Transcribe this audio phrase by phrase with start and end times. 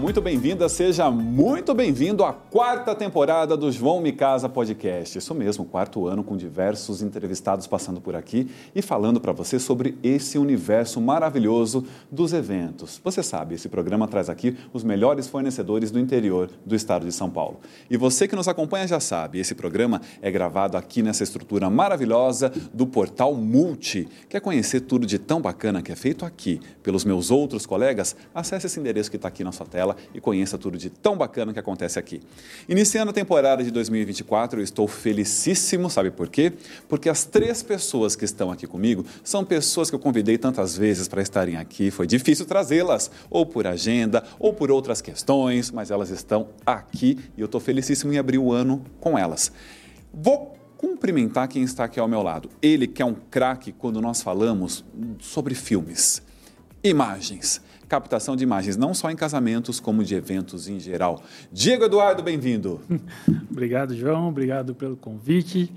[0.00, 5.18] Muito bem-vinda, seja muito bem-vindo à quarta temporada do João Me Casa Podcast.
[5.18, 9.98] Isso mesmo, quarto ano com diversos entrevistados passando por aqui e falando para você sobre
[10.02, 12.98] esse universo maravilhoso dos eventos.
[13.04, 17.28] Você sabe, esse programa traz aqui os melhores fornecedores do interior do estado de São
[17.28, 17.60] Paulo.
[17.90, 22.50] E você que nos acompanha já sabe, esse programa é gravado aqui nessa estrutura maravilhosa
[22.72, 24.08] do portal Multi.
[24.30, 28.16] Quer conhecer tudo de tão bacana que é feito aqui pelos meus outros colegas?
[28.34, 31.52] Acesse esse endereço que está aqui na sua tela e conheça tudo de tão bacana
[31.52, 32.20] que acontece aqui.
[32.68, 36.52] Iniciando a temporada de 2024, eu estou felicíssimo, sabe por quê?
[36.88, 41.08] Porque as três pessoas que estão aqui comigo são pessoas que eu convidei tantas vezes
[41.08, 41.90] para estarem aqui.
[41.90, 47.40] Foi difícil trazê-las, ou por agenda, ou por outras questões, mas elas estão aqui e
[47.40, 49.52] eu estou felicíssimo em abrir o ano com elas.
[50.12, 52.48] Vou cumprimentar quem está aqui ao meu lado.
[52.62, 54.84] Ele que é um craque quando nós falamos
[55.18, 56.22] sobre filmes,
[56.82, 57.60] imagens
[57.90, 61.20] captação de imagens, não só em casamentos, como de eventos em geral.
[61.50, 62.80] Diego Eduardo, bem-vindo.
[63.50, 64.28] Obrigado, João.
[64.28, 65.72] Obrigado pelo convite.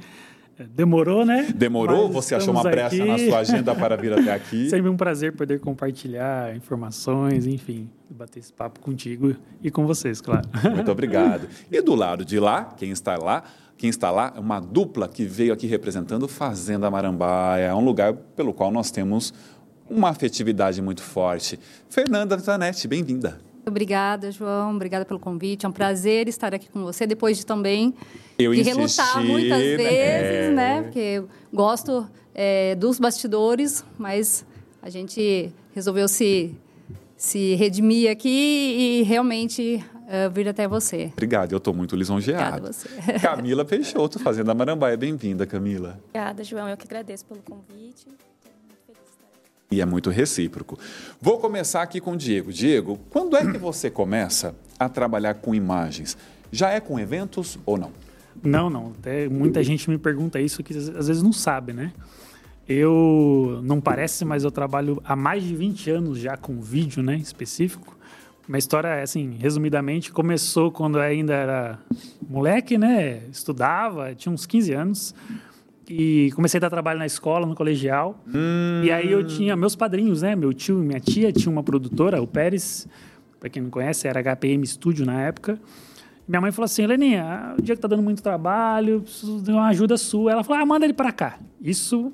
[0.59, 1.51] É, demorou, né?
[1.55, 2.05] Demorou?
[2.05, 3.03] Mas Você achou uma brecha aqui.
[3.03, 4.69] na sua agenda para vir até aqui?
[4.69, 10.47] Sempre um prazer poder compartilhar informações, enfim, bater esse papo contigo e com vocês, claro.
[10.71, 11.47] Muito obrigado.
[11.71, 13.43] E do lado de lá, quem está lá?
[13.75, 18.13] Quem está lá é uma dupla que veio aqui representando Fazenda Marambaia, é um lugar
[18.13, 19.33] pelo qual nós temos
[19.89, 21.59] uma afetividade muito forte.
[21.89, 23.39] Fernanda Zanetti, bem-vinda.
[23.65, 24.75] Obrigada, João.
[24.75, 25.65] Obrigada pelo convite.
[25.65, 27.93] É um prazer estar aqui com você, depois de também
[28.37, 29.77] eu de insisti, relutar muitas né?
[29.77, 30.51] vezes, é...
[30.51, 30.81] né?
[30.81, 34.45] Porque eu gosto é, dos bastidores, mas
[34.81, 36.53] a gente resolveu se,
[37.15, 41.09] se redimir aqui e realmente uh, vir até você.
[41.13, 42.57] Obrigado, eu estou muito lisonjeado.
[42.57, 42.89] Obrigada você.
[43.21, 44.97] Camila Peixoto, fazendo a Marambaia.
[44.97, 45.99] Bem-vinda, Camila.
[46.09, 46.67] Obrigada, João.
[46.67, 48.07] Eu que agradeço pelo convite.
[49.73, 50.77] E é muito recíproco.
[51.19, 52.53] Vou começar aqui com o Diego.
[52.53, 56.15] Diego, quando é que você começa a trabalhar com imagens?
[56.51, 57.91] Já é com eventos ou não?
[58.43, 58.93] Não, não.
[58.99, 61.91] Até muita gente me pergunta isso que às vezes não sabe, né?
[62.69, 67.15] Eu não parece, mas eu trabalho há mais de 20 anos já com vídeo, né,
[67.17, 67.97] específico.
[68.47, 71.79] Uma história, assim, resumidamente, começou quando eu ainda era
[72.29, 73.23] moleque, né?
[73.31, 75.15] Estudava, tinha uns 15 anos
[75.89, 78.19] e comecei a dar trabalho na escola, no colegial.
[78.27, 78.81] Hum.
[78.83, 80.35] E aí eu tinha meus padrinhos, né?
[80.35, 82.87] Meu tio e minha tia tinha uma produtora, o Pérez,
[83.39, 85.59] para quem não conhece, era HPM Studio na época.
[86.27, 89.67] Minha mãe falou assim: Leninha, o dia que tá dando muito trabalho, preciso de uma
[89.67, 90.31] ajuda sua.
[90.31, 91.37] Ela falou: ah, manda ele para cá.
[91.61, 92.13] Isso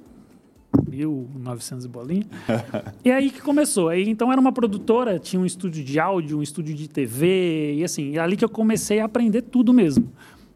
[0.87, 2.25] 1900 bolinha.
[3.05, 3.89] e aí que começou.
[3.89, 7.83] Aí, então era uma produtora, tinha um estúdio de áudio, um estúdio de TV, e
[7.83, 10.11] assim, é ali que eu comecei a aprender tudo mesmo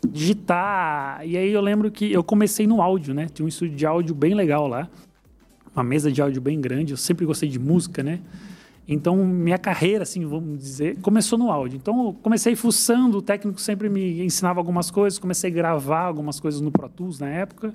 [0.08, 1.22] digitar.
[1.26, 3.28] E aí eu lembro que eu comecei no áudio, né?
[3.34, 4.90] Tinha um estúdio de áudio bem legal lá.
[5.76, 6.94] Uma mesa de áudio bem grande.
[6.94, 8.20] Eu sempre gostei de música, né?
[8.88, 11.78] Então, minha carreira, assim, vamos dizer, começou no áudio.
[11.78, 16.40] Então, eu comecei fuçando, o técnico sempre me ensinava algumas coisas, comecei a gravar algumas
[16.40, 17.74] coisas no Pro Tools na época.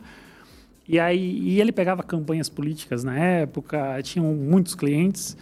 [0.87, 5.37] E aí, e ele pegava campanhas políticas na época, tinham muitos clientes.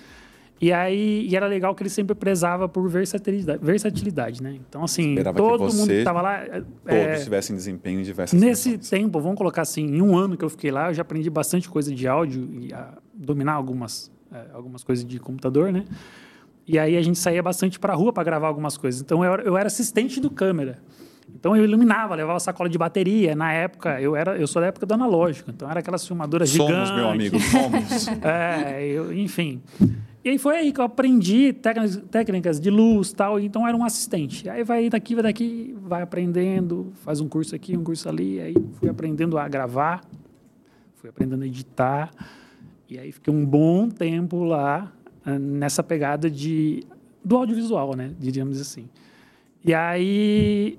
[0.60, 4.58] E aí e era legal que ele sempre prezava por versatilidade, versatilidade né?
[4.68, 6.44] Então, assim, Esperava todo que mundo que estava lá.
[6.86, 8.88] É, todos tivessem desempenho em diversas Nesse funções.
[8.88, 11.68] tempo, vamos colocar assim, em um ano que eu fiquei lá, eu já aprendi bastante
[11.68, 12.72] coisa de áudio e
[13.12, 15.84] dominar algumas, é, algumas coisas de computador, né?
[16.66, 19.00] E aí a gente saía bastante para a rua para gravar algumas coisas.
[19.00, 20.78] Então eu, eu era assistente do câmera.
[21.34, 23.36] Então eu iluminava, levava sacola de bateria.
[23.36, 26.66] Na época, eu era, eu sou da época do analógico, então era aquelas filmadoras somos,
[26.66, 26.88] gigantes.
[26.88, 28.08] Somos, meu amigo, somos.
[28.24, 29.60] é, eu, enfim.
[30.26, 31.52] E aí foi aí que eu aprendi
[32.10, 34.50] técnicas de luz tal, então era um assistente.
[34.50, 38.54] Aí vai daqui, vai daqui, vai aprendendo, faz um curso aqui, um curso ali, aí
[38.72, 40.02] fui aprendendo a gravar,
[40.96, 42.10] fui aprendendo a editar,
[42.90, 44.92] e aí fiquei um bom tempo lá
[45.24, 46.84] ah, nessa pegada de
[47.24, 48.88] do audiovisual, né, diríamos assim.
[49.64, 50.76] E aí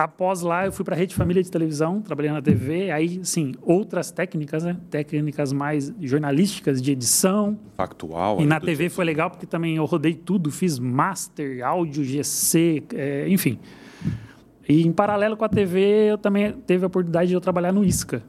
[0.00, 2.90] Após lá, eu fui para a Rede Família de Televisão, trabalhei na TV.
[2.90, 4.78] Aí, sim, outras técnicas, né?
[4.88, 7.58] Técnicas mais jornalísticas de edição.
[7.76, 8.40] Factual.
[8.40, 13.28] E na TV foi legal porque também eu rodei tudo, fiz master, áudio, GC, é,
[13.28, 13.58] enfim.
[14.66, 17.84] E em paralelo com a TV, eu também teve a oportunidade de eu trabalhar no
[17.84, 18.22] ISCA.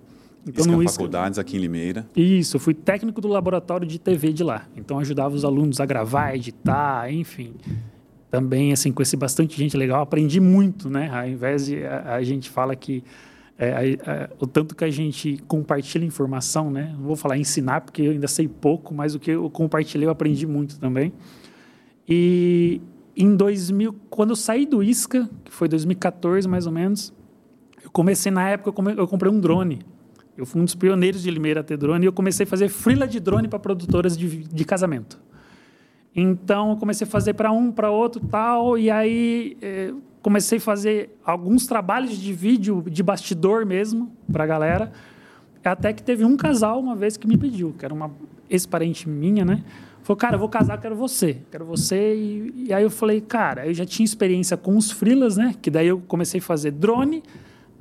[0.46, 2.06] Então, ISCA no ISCA, Faculdades aqui em Limeira.
[2.14, 4.66] Isso, eu fui técnico do laboratório de TV de lá.
[4.76, 7.54] Então ajudava os alunos a gravar, editar, enfim
[8.32, 11.10] também assim esse bastante gente legal aprendi muito né?
[11.12, 13.04] Ao invés de a, a gente fala que
[13.60, 13.80] é, a,
[14.10, 16.96] a, o tanto que a gente compartilha informação né?
[16.98, 20.12] Não vou falar ensinar porque eu ainda sei pouco mas o que eu compartilhei eu
[20.12, 21.12] aprendi muito também.
[22.08, 22.82] E
[23.18, 27.14] em 2000 quando eu saí do Isca que foi 2014 mais ou menos
[27.84, 29.80] eu comecei na época eu comprei um drone.
[30.38, 32.70] Eu fui um dos pioneiros de Limeira a ter drone e eu comecei a fazer
[32.70, 35.20] freela de drone para produtoras de, de casamento
[36.16, 40.62] Então, eu comecei a fazer para um, para outro tal, e aí eh, comecei a
[40.62, 44.92] fazer alguns trabalhos de vídeo de bastidor mesmo para a galera.
[45.64, 48.12] Até que teve um casal uma vez que me pediu, que era uma
[48.50, 49.64] ex-parente minha, né?
[50.04, 51.38] Falou, cara, eu vou casar, quero você.
[51.52, 52.16] Quero você.
[52.16, 55.56] E, e, aí eu falei, cara, eu já tinha experiência com os freelas, né?
[55.62, 57.24] Que daí eu comecei a fazer drone.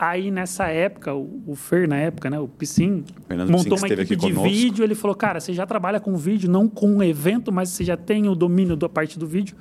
[0.00, 2.40] Aí nessa época, o, o Fer, na época, né?
[2.40, 3.04] O Piscin,
[3.50, 4.48] montou uma equipe de conosco.
[4.48, 4.82] vídeo.
[4.82, 7.98] Ele falou, cara, você já trabalha com vídeo, não com um evento, mas você já
[7.98, 9.54] tem o domínio da parte do vídeo.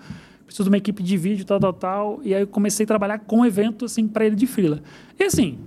[0.46, 2.20] Preciso de uma equipe de vídeo, tal, tal, tal.
[2.24, 4.82] E aí eu comecei a trabalhar com evento, assim, para ele de freela.
[5.20, 5.60] E assim,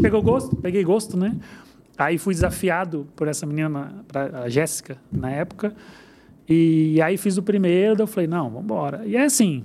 [0.00, 1.36] pegou gosto, peguei gosto, né?
[1.98, 4.04] Aí fui desafiado por essa menina,
[4.44, 5.74] a Jéssica, na época.
[6.48, 9.02] E aí fiz o primeiro, daí eu falei, não, vamos embora.
[9.04, 9.64] E é assim,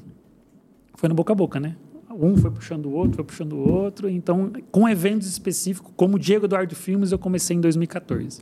[0.95, 1.75] foi no boca a boca, né?
[2.19, 4.09] Um foi puxando o outro, foi puxando o outro.
[4.09, 8.41] Então, com eventos específicos, como o Diego Eduardo Filmes, eu comecei em 2014.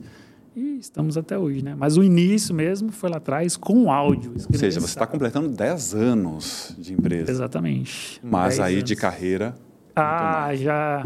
[0.56, 1.76] E estamos até hoje, né?
[1.78, 4.34] Mas o início mesmo foi lá atrás com áudio.
[4.34, 7.30] Ou seja, você está completando 10 anos de empresa.
[7.30, 8.20] Exatamente.
[8.24, 8.84] Mas aí anos.
[8.86, 9.56] de carreira.
[9.96, 11.06] Ah, já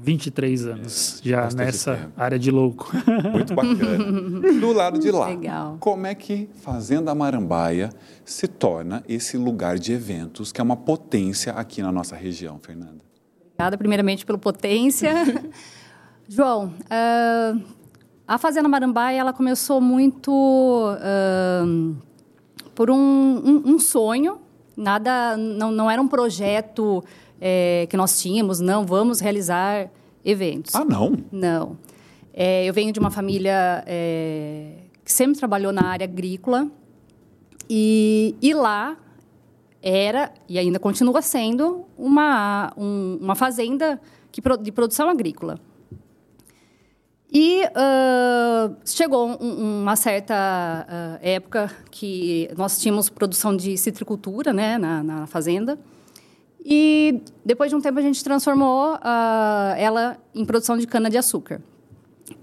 [0.00, 2.90] 23 anos é, já nessa área de louco.
[3.32, 3.98] Muito bacana.
[4.60, 5.76] Do lado de lá, Legal.
[5.80, 7.90] como é que Fazenda Marambaia
[8.24, 12.98] se torna esse lugar de eventos que é uma potência aqui na nossa região, Fernanda?
[13.54, 15.12] Obrigada primeiramente pela potência.
[16.28, 17.60] João, uh,
[18.26, 21.96] a Fazenda Marambaia ela começou muito uh,
[22.72, 24.38] por um, um, um sonho,
[24.76, 27.02] nada, não, não era um projeto
[27.40, 29.90] é, que nós tínhamos, não, vamos realizar
[30.24, 30.74] eventos.
[30.74, 31.16] Ah, não?
[31.30, 31.78] Não.
[32.32, 34.72] É, eu venho de uma família é,
[35.04, 36.70] que sempre trabalhou na área agrícola
[37.68, 38.96] e, e lá
[39.82, 44.00] era e ainda continua sendo uma, um, uma fazenda
[44.30, 45.58] que, de produção agrícola.
[47.30, 50.34] E uh, chegou um, uma certa
[50.88, 55.78] uh, época que nós tínhamos produção de citricultura né, na, na fazenda.
[56.70, 61.62] E depois de um tempo a gente transformou uh, ela em produção de cana-de-açúcar.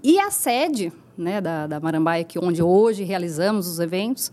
[0.02, 4.32] E a sede né, da, da Marambaia, que onde hoje realizamos os eventos,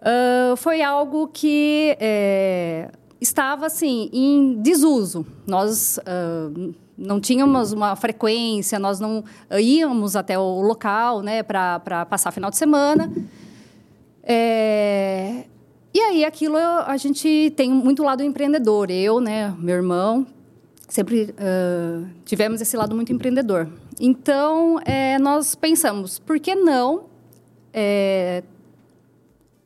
[0.00, 5.24] uh, foi algo que é, estava assim em desuso.
[5.46, 9.24] Nós uh, não tínhamos uma frequência, nós não
[9.58, 13.10] íamos até o local né, para passar final de semana.
[14.22, 15.44] É,
[15.92, 18.90] e aí, aquilo a gente tem muito lado empreendedor.
[18.90, 20.26] Eu, né, meu irmão,
[20.88, 23.68] sempre uh, tivemos esse lado muito empreendedor.
[23.98, 27.06] Então, é, nós pensamos, por que não
[27.72, 28.42] é,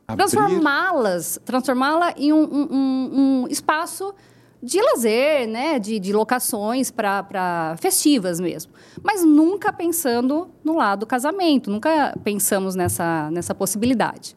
[0.07, 4.15] transformá-las, transformá-la em um, um, um, espaço
[4.63, 8.73] de lazer, né, de, de locações para festivas mesmo.
[9.03, 14.35] Mas nunca pensando no lado casamento, nunca pensamos nessa, nessa possibilidade.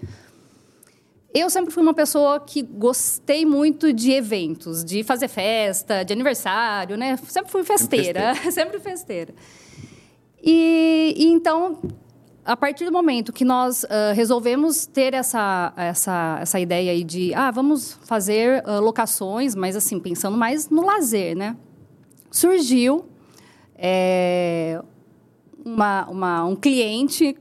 [1.37, 6.97] Eu sempre fui uma pessoa que gostei muito de eventos, de fazer festa, de aniversário,
[6.97, 7.15] né?
[7.27, 9.35] Sempre fui festeira, sempre festeira.
[10.41, 11.79] E, e, então,
[12.43, 17.35] a partir do momento que nós uh, resolvemos ter essa, essa, essa ideia aí de,
[17.35, 21.55] ah, vamos fazer uh, locações, mas assim, pensando mais no lazer, né?
[22.31, 23.05] Surgiu
[23.75, 24.81] é,
[25.63, 27.37] uma, uma, um cliente,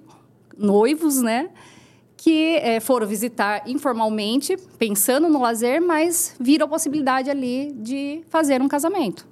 [0.55, 1.49] noivos, né?
[2.27, 8.61] Que é, foram visitar informalmente, pensando no lazer, mas viram a possibilidade ali de fazer
[8.61, 9.25] um casamento.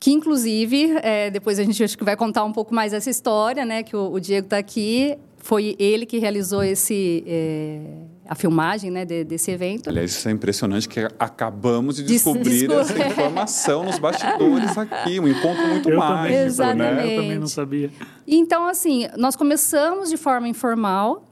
[0.00, 3.62] Que, inclusive, é, depois a gente acho que vai contar um pouco mais essa história,
[3.66, 3.82] né?
[3.82, 5.18] Que o, o Diego está aqui.
[5.36, 7.80] Foi ele que realizou esse, é,
[8.28, 9.88] a filmagem né, de, desse evento.
[9.88, 12.80] Aliás, isso é impressionante que acabamos de descobrir Desculpa.
[12.80, 16.94] essa informação nos bastidores aqui, um encontro muito eu mágico, também, Exatamente.
[16.94, 17.16] né?
[17.16, 17.90] Eu também não sabia.
[18.26, 21.24] Então, assim, nós começamos de forma informal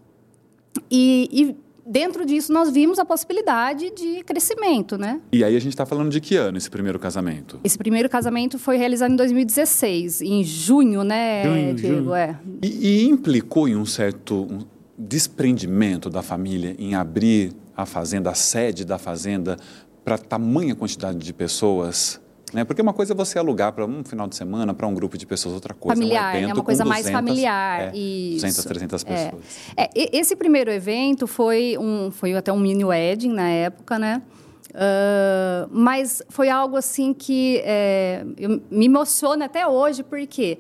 [0.90, 5.20] e, e dentro disso nós vimos a possibilidade de crescimento, né?
[5.32, 7.60] E aí a gente está falando de que ano esse primeiro casamento?
[7.62, 11.96] Esse primeiro casamento foi realizado em 2016, em junho, né, junho, Diego?
[11.96, 12.14] Junho.
[12.14, 12.38] É.
[12.62, 18.84] E, e, implicou em um certo desprendimento da família em abrir a fazenda, a sede
[18.84, 19.56] da fazenda,
[20.04, 22.20] para tamanha quantidade de pessoas?
[22.52, 22.64] Né?
[22.64, 25.26] Porque uma coisa é você alugar para um final de semana, para um grupo de
[25.26, 27.80] pessoas, outra coisa familiar, é um evento é uma coisa 200, mais familiar.
[27.80, 29.06] É, 200, 300 é.
[29.06, 29.44] pessoas.
[29.76, 29.82] É.
[29.82, 34.22] É, esse primeiro evento foi, um, foi até um mini wedding na época, né?
[34.70, 38.24] Uh, mas foi algo assim que é,
[38.70, 40.58] me emociona até hoje, porque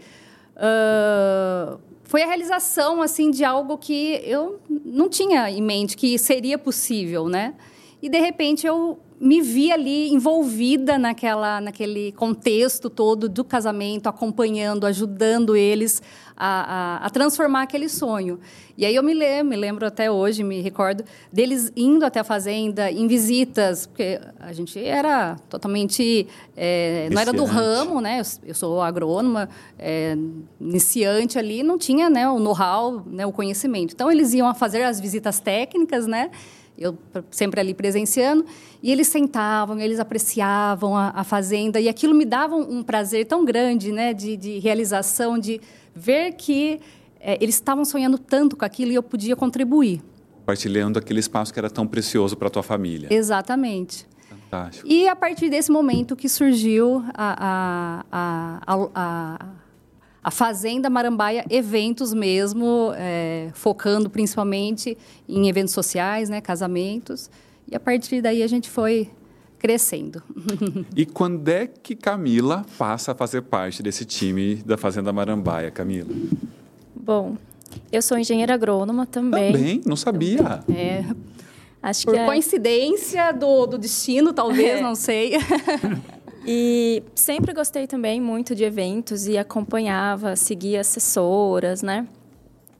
[0.56, 6.56] uh, foi a realização assim de algo que eu não tinha em mente que seria
[6.56, 7.54] possível, né?
[8.02, 14.86] E de repente eu me vi ali envolvida naquela, naquele contexto todo do casamento, acompanhando,
[14.86, 16.02] ajudando eles
[16.36, 18.40] a, a, a, transformar aquele sonho.
[18.76, 22.24] E aí eu me lembro, me lembro até hoje, me recordo, deles indo até a
[22.24, 26.26] fazenda em visitas, porque a gente era totalmente.
[26.56, 28.20] É, não era do ramo, né?
[28.20, 29.48] Eu, eu sou agrônoma,
[29.78, 30.16] é,
[30.60, 33.94] iniciante ali, não tinha né, o know-how, né, o conhecimento.
[33.94, 36.30] Então eles iam a fazer as visitas técnicas, né?
[36.76, 36.98] eu
[37.30, 38.44] sempre ali presenciando,
[38.82, 43.26] e eles sentavam, eles apreciavam a, a fazenda, e aquilo me dava um, um prazer
[43.26, 45.60] tão grande, né, de, de realização, de
[45.94, 46.80] ver que
[47.20, 50.02] é, eles estavam sonhando tanto com aquilo e eu podia contribuir.
[50.38, 53.08] Compartilhando aquele espaço que era tão precioso para a tua família.
[53.10, 54.06] Exatamente.
[54.28, 54.86] Fantástico.
[54.86, 59.46] E a partir desse momento que surgiu a, a, a, a
[60.24, 64.96] a Fazenda Marambaia Eventos mesmo, é, focando principalmente
[65.28, 67.30] em eventos sociais, né, casamentos.
[67.70, 69.10] E a partir daí a gente foi
[69.64, 70.22] crescendo.
[70.94, 76.10] E quando é que Camila passa a fazer parte desse time da Fazenda Marambaia, Camila?
[76.94, 77.38] Bom,
[77.90, 79.52] eu sou engenheira agrônoma também.
[79.52, 79.80] Também?
[79.86, 80.62] Não sabia.
[80.68, 81.02] É.
[81.82, 82.26] Acho Por que é...
[82.26, 84.82] coincidência do, do destino, talvez, é.
[84.82, 85.32] não sei.
[86.46, 92.06] E sempre gostei também muito de eventos e acompanhava, seguia assessoras, né?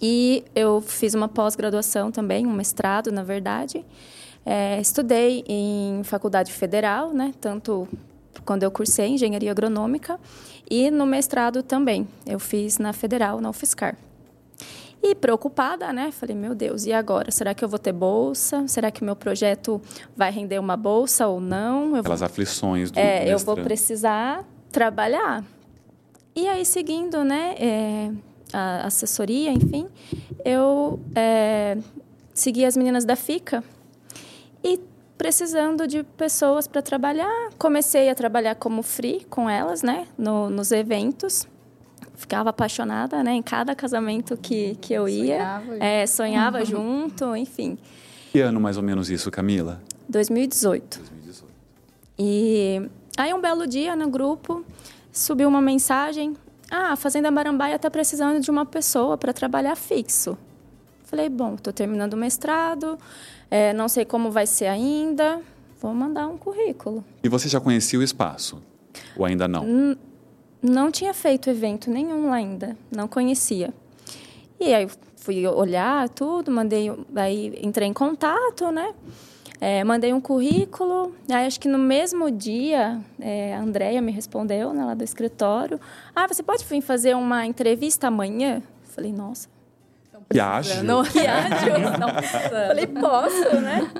[0.02, 3.82] E eu fiz uma pós-graduação também, um mestrado, na verdade.
[4.44, 7.32] É, estudei em faculdade federal, né?
[7.40, 7.88] Tanto
[8.44, 10.18] quando eu cursei engenharia agronômica
[10.70, 12.06] e no mestrado também.
[12.26, 13.96] Eu fiz na federal, na UFSCar.
[15.02, 16.10] E preocupada, né?
[16.12, 17.30] Falei, meu Deus, e agora?
[17.30, 18.66] Será que eu vou ter bolsa?
[18.66, 19.80] Será que meu projeto
[20.16, 21.90] vai render uma bolsa ou não?
[21.90, 22.26] Eu Aquelas vou...
[22.26, 25.44] aflições do É, eu vou precisar trabalhar.
[26.34, 28.10] E aí, seguindo, né, é,
[28.52, 29.86] a assessoria, enfim,
[30.44, 31.76] eu é,
[32.32, 33.62] segui as meninas da FICA
[34.64, 34.80] e
[35.16, 40.72] precisando de pessoas para trabalhar, comecei a trabalhar como free com elas, né, no, nos
[40.72, 41.46] eventos
[42.14, 43.32] ficava apaixonada, né?
[43.32, 45.38] Em cada casamento que, que eu ia.
[45.38, 47.78] Sonhava, é, sonhava junto, enfim.
[48.32, 49.80] Que ano mais ou menos isso, Camila?
[50.08, 50.98] 2018.
[50.98, 51.54] 2018.
[52.18, 54.64] E aí um belo dia no grupo
[55.12, 56.34] subiu uma mensagem:
[56.70, 60.38] "Ah, a Fazenda Marambaia está precisando de uma pessoa para trabalhar fixo".
[61.04, 62.98] Falei: "Bom, estou terminando o mestrado,
[63.54, 65.40] é, não sei como vai ser ainda,
[65.80, 67.04] vou mandar um currículo".
[67.22, 68.60] E você já conhecia o espaço?
[69.16, 69.64] Ou ainda não?
[69.64, 69.96] N
[70.60, 73.72] não tinha feito evento nenhum lá ainda, não conhecia.
[74.58, 78.92] E aí fui olhar tudo, mandei, aí entrei em contato, né?
[79.60, 84.72] É, mandei um currículo, aí acho que no mesmo dia é, a Andrea me respondeu
[84.74, 85.78] né, lá do escritório.
[86.16, 88.60] Ah, você pode vir fazer uma entrevista amanhã?
[88.82, 89.53] Falei, nossa.
[90.30, 90.82] Que ágil.
[90.84, 91.74] Não, que ágil.
[92.68, 93.90] Falei, posso, né?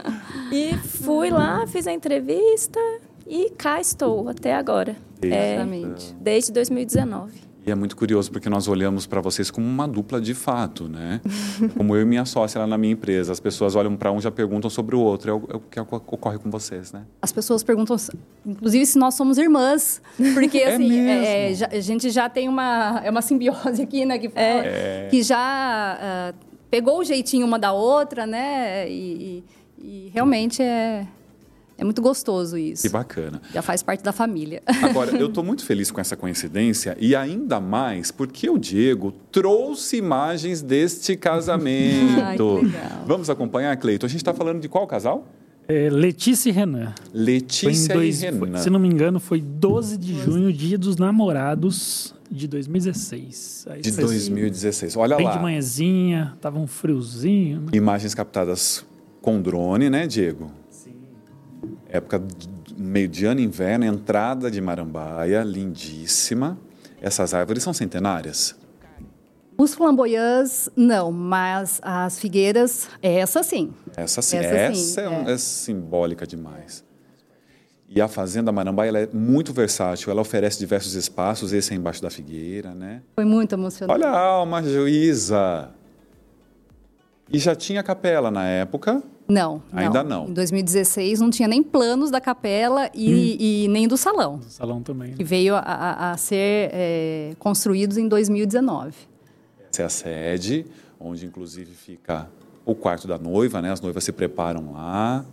[0.52, 2.80] E fui lá, fiz a entrevista,
[3.26, 4.96] e cá estou até agora.
[5.22, 6.12] Exatamente.
[6.12, 7.32] É, desde 2019.
[7.66, 11.20] E é muito curioso porque nós olhamos para vocês como uma dupla de fato, né?
[11.76, 13.32] Como eu e minha sócia lá na minha empresa.
[13.32, 15.30] As pessoas olham para um e já perguntam sobre o outro.
[15.30, 17.04] É o, é o, que ocorre com vocês, né?
[17.22, 17.96] As pessoas perguntam,
[18.44, 20.02] inclusive, se nós somos irmãs.
[20.34, 24.04] Porque, é assim, é é, já, a gente já tem uma, é uma simbiose aqui,
[24.04, 24.18] né?
[24.18, 25.08] Que, é.
[25.10, 26.36] que já uh,
[26.70, 28.90] pegou o jeitinho uma da outra, né?
[28.90, 29.42] e,
[29.78, 31.06] e, e realmente é
[31.76, 32.82] é muito gostoso isso.
[32.82, 33.40] Que bacana.
[33.52, 34.62] Já faz parte da família.
[34.82, 39.96] Agora, eu estou muito feliz com essa coincidência e ainda mais porque o Diego trouxe
[39.96, 42.20] imagens deste casamento.
[42.22, 43.04] Ai, que legal.
[43.06, 44.06] Vamos acompanhar, Cleito?
[44.06, 45.26] A gente está falando de qual casal?
[45.66, 46.94] É, Letícia e Renan.
[47.12, 48.38] Letícia dois, e Renan.
[48.38, 53.66] Foi, se não me engano, foi 12 de junho, dia dos namorados de 2016.
[53.70, 54.96] Aí de 2016.
[54.96, 55.32] Olha bem lá.
[55.32, 57.62] Bem de manhãzinha, tava um friozinho.
[57.62, 57.66] Né?
[57.72, 58.84] Imagens captadas
[59.22, 60.50] com drone, né, Diego?
[61.96, 62.22] Época
[62.76, 66.58] meio de ano inverno, entrada de Marambaia, lindíssima.
[67.00, 68.56] Essas árvores são centenárias?
[69.56, 73.72] Os flamboyãs, não, mas as figueiras, essa sim.
[73.96, 75.32] Essa sim, essa, essa sim, é, é.
[75.32, 76.84] é, simbólica demais.
[77.88, 82.10] E a Fazenda Marambaia é muito versátil, ela oferece diversos espaços, esse é embaixo da
[82.10, 83.02] figueira, né?
[83.14, 83.96] Foi muito emocionante.
[83.96, 85.70] Olha a alma, juíza!
[87.32, 89.02] E já tinha capela na época?
[89.26, 89.62] Não.
[89.72, 90.28] Ainda não.
[90.28, 93.36] Em 2016 não tinha nem planos da capela e, hum.
[93.40, 94.38] e nem do salão.
[94.38, 95.14] Do salão também.
[95.14, 98.94] Que veio a, a ser é, construídos em 2019.
[99.72, 100.66] Essa é a sede,
[101.00, 102.28] onde inclusive fica
[102.64, 103.72] o quarto da noiva, né?
[103.72, 105.24] As noivas se preparam lá.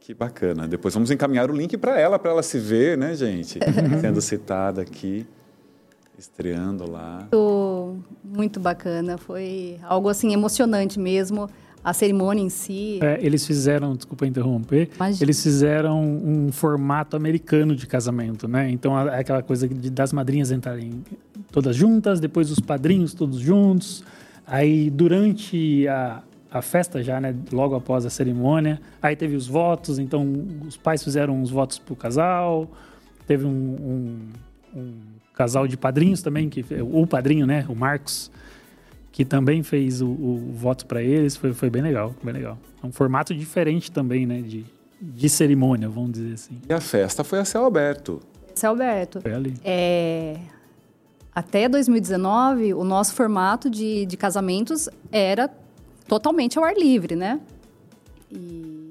[0.00, 0.68] Que bacana.
[0.68, 3.58] Depois vamos encaminhar o link para ela, para ela se ver, né, gente?
[4.00, 5.26] Sendo citada aqui
[6.18, 7.26] estreando lá.
[7.86, 11.48] Muito, muito bacana, foi algo assim emocionante mesmo.
[11.84, 12.98] a cerimônia em si.
[13.00, 15.24] É, eles fizeram, desculpa interromper, Imagina.
[15.24, 18.68] eles fizeram um formato americano de casamento, né?
[18.68, 21.04] Então é aquela coisa de, das madrinhas entrarem
[21.52, 24.02] todas juntas, depois os padrinhos todos juntos.
[24.44, 30.00] Aí durante a, a festa já, né, logo após a cerimônia, aí teve os votos,
[30.00, 30.26] então
[30.66, 32.68] os pais fizeram os votos pro casal,
[33.28, 34.18] teve um, um,
[34.80, 34.92] um
[35.36, 38.30] casal de padrinhos também, que o padrinho, né, o Marcos,
[39.12, 42.58] que também fez o, o voto para eles, foi, foi bem legal, bem legal.
[42.82, 44.64] É um formato diferente também, né, de,
[45.00, 46.58] de cerimônia, vamos dizer assim.
[46.68, 48.20] E a festa foi a céu aberto.
[48.54, 49.52] Seu Alberto, Foi ali.
[49.62, 50.38] é,
[51.34, 55.50] até 2019, o nosso formato de, de casamentos era
[56.08, 57.38] totalmente ao ar livre, né?
[58.32, 58.88] E,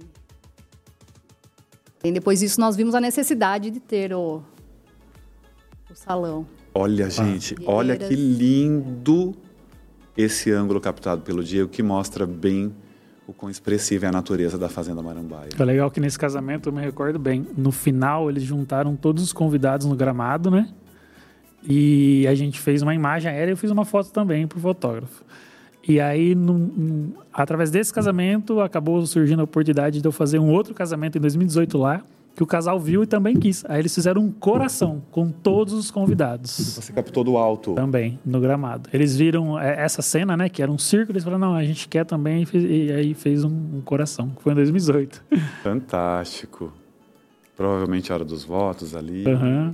[2.03, 4.43] e depois disso nós vimos a necessidade de ter o,
[5.95, 6.45] o salão.
[6.73, 9.33] Olha, gente, olha que lindo
[10.17, 12.73] esse ângulo captado pelo Diego, que mostra bem
[13.25, 15.49] o quão expressiva é a natureza da Fazenda Marambaia.
[15.55, 19.31] Foi legal que nesse casamento, eu me recordo bem, no final eles juntaram todos os
[19.33, 20.69] convidados no gramado, né?
[21.67, 25.23] E a gente fez uma imagem aérea e eu fiz uma foto também pro fotógrafo.
[25.87, 30.51] E aí, num- num- através desse casamento, acabou surgindo a oportunidade de eu fazer um
[30.51, 32.01] outro casamento em 2018 lá,
[32.35, 33.63] que o casal viu e também quis.
[33.67, 36.51] Aí eles fizeram um coração com todos os convidados.
[36.51, 37.73] Você captou do alto.
[37.73, 38.89] Também, no gramado.
[38.91, 40.49] Eles viram é, essa cena, né?
[40.49, 43.81] Que era um círculo, eles falaram, não, a gente quer também, e, aí fez um,
[43.85, 45.23] coração, que foi em 2018.
[45.63, 46.73] Fantástico.
[47.55, 49.25] Provavelmente a hora dos votos ali.
[49.25, 49.73] Aham.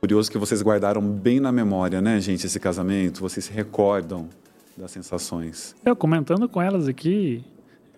[0.00, 3.20] Curioso que vocês guardaram bem na memória, né, gente, esse casamento.
[3.20, 4.28] Vocês se recordam
[4.76, 5.74] das sensações.
[5.84, 7.44] Eu comentando com elas aqui,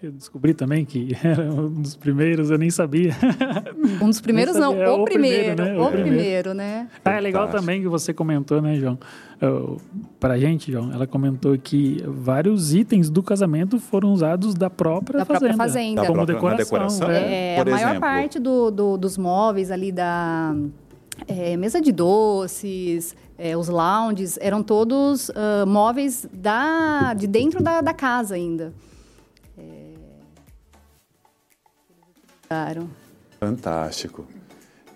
[0.02, 3.12] eu descobri também que era um dos primeiros, eu nem sabia.
[4.02, 5.78] Um dos primeiros, não, é o, o primeiro, primeiro, né?
[5.80, 6.16] o O primeiro.
[6.16, 6.88] primeiro, né?
[7.04, 7.61] ah, é legal Fantástico.
[7.62, 8.98] também que você comentou, né, João?
[9.40, 9.80] Eu,
[10.20, 15.24] pra gente, João, ela comentou que vários itens do casamento foram usados da própria Da
[15.24, 15.38] fazenda.
[15.54, 16.00] própria fazenda.
[16.02, 16.78] Da Como própria- decoração.
[16.78, 17.11] decoração?
[17.11, 17.54] é.
[17.54, 18.00] É, Por a maior exemplo?
[18.00, 20.54] parte do, do- dos móveis ali da
[21.28, 27.80] é, mesa de doces, é, os lounges, eram todos ah, móveis da, de dentro da,
[27.80, 28.72] da casa ainda.
[32.46, 32.88] Utilizaram.
[33.40, 34.26] Fantástico.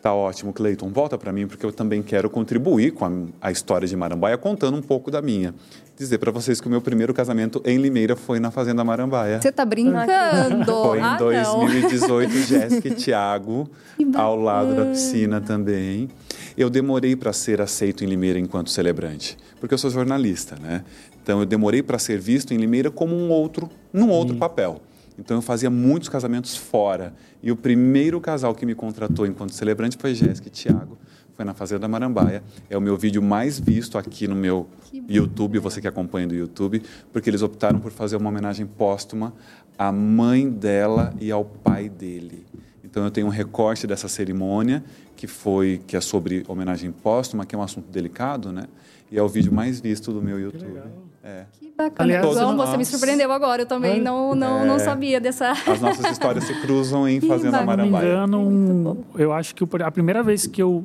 [0.01, 0.89] Tá ótimo, Cleiton.
[0.89, 4.79] Volta para mim, porque eu também quero contribuir com a, a história de Marambaia, contando
[4.79, 5.55] um pouco da minha.
[5.95, 9.43] Dizer para vocês que o meu primeiro casamento em Limeira foi na Fazenda Marambaia.
[9.43, 10.65] Você tá brincando?
[10.65, 11.19] Foi em ah, não.
[11.19, 13.69] 2018, Jéssica e Thiago,
[14.15, 16.09] ao lado da piscina também.
[16.57, 20.83] Eu demorei para ser aceito em Limeira enquanto celebrante, porque eu sou jornalista, né?
[21.23, 24.81] Então eu demorei para ser visto em Limeira como um outro, num outro papel.
[25.21, 27.15] Então eu fazia muitos casamentos fora.
[27.43, 30.97] E o primeiro casal que me contratou enquanto celebrante foi Jéssica e Thiago.
[31.35, 32.43] Foi na Fazenda Marambaia.
[32.69, 34.67] É o meu vídeo mais visto aqui no meu
[35.09, 39.33] YouTube, você que acompanha do YouTube, porque eles optaram por fazer uma homenagem póstuma
[39.79, 42.45] à mãe dela e ao pai dele.
[42.91, 44.83] Então eu tenho um recorte dessa cerimônia
[45.17, 48.65] que foi que é sobre homenagem póstuma, que é um assunto delicado, né?
[49.13, 50.81] E é o vídeo mais visto do meu YouTube.
[51.23, 51.45] É.
[51.53, 51.95] Que bacana.
[51.99, 53.63] Aliás, João, você me surpreendeu agora.
[53.63, 54.79] Eu também não, não, não É.
[54.79, 55.53] sabia dessa.
[55.53, 57.83] As nossas histórias se cruzam em Que Fazenda bacana.
[57.85, 60.85] Se não me engano, um- eu acho que a primeira vez que eu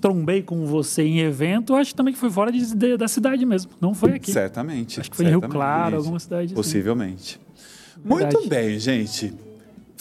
[0.00, 3.44] trombei com você em evento, eu acho também que foi fora de- de- da cidade
[3.46, 3.70] mesmo.
[3.80, 4.30] Não foi aqui.
[4.30, 5.00] Certamente.
[5.00, 5.40] Acho que foi em Rio.
[5.40, 6.54] Claro, alguma cidade assim.
[6.54, 7.40] Possivelmente.
[8.04, 8.36] Verdade.
[8.36, 9.32] Muito bem, gente.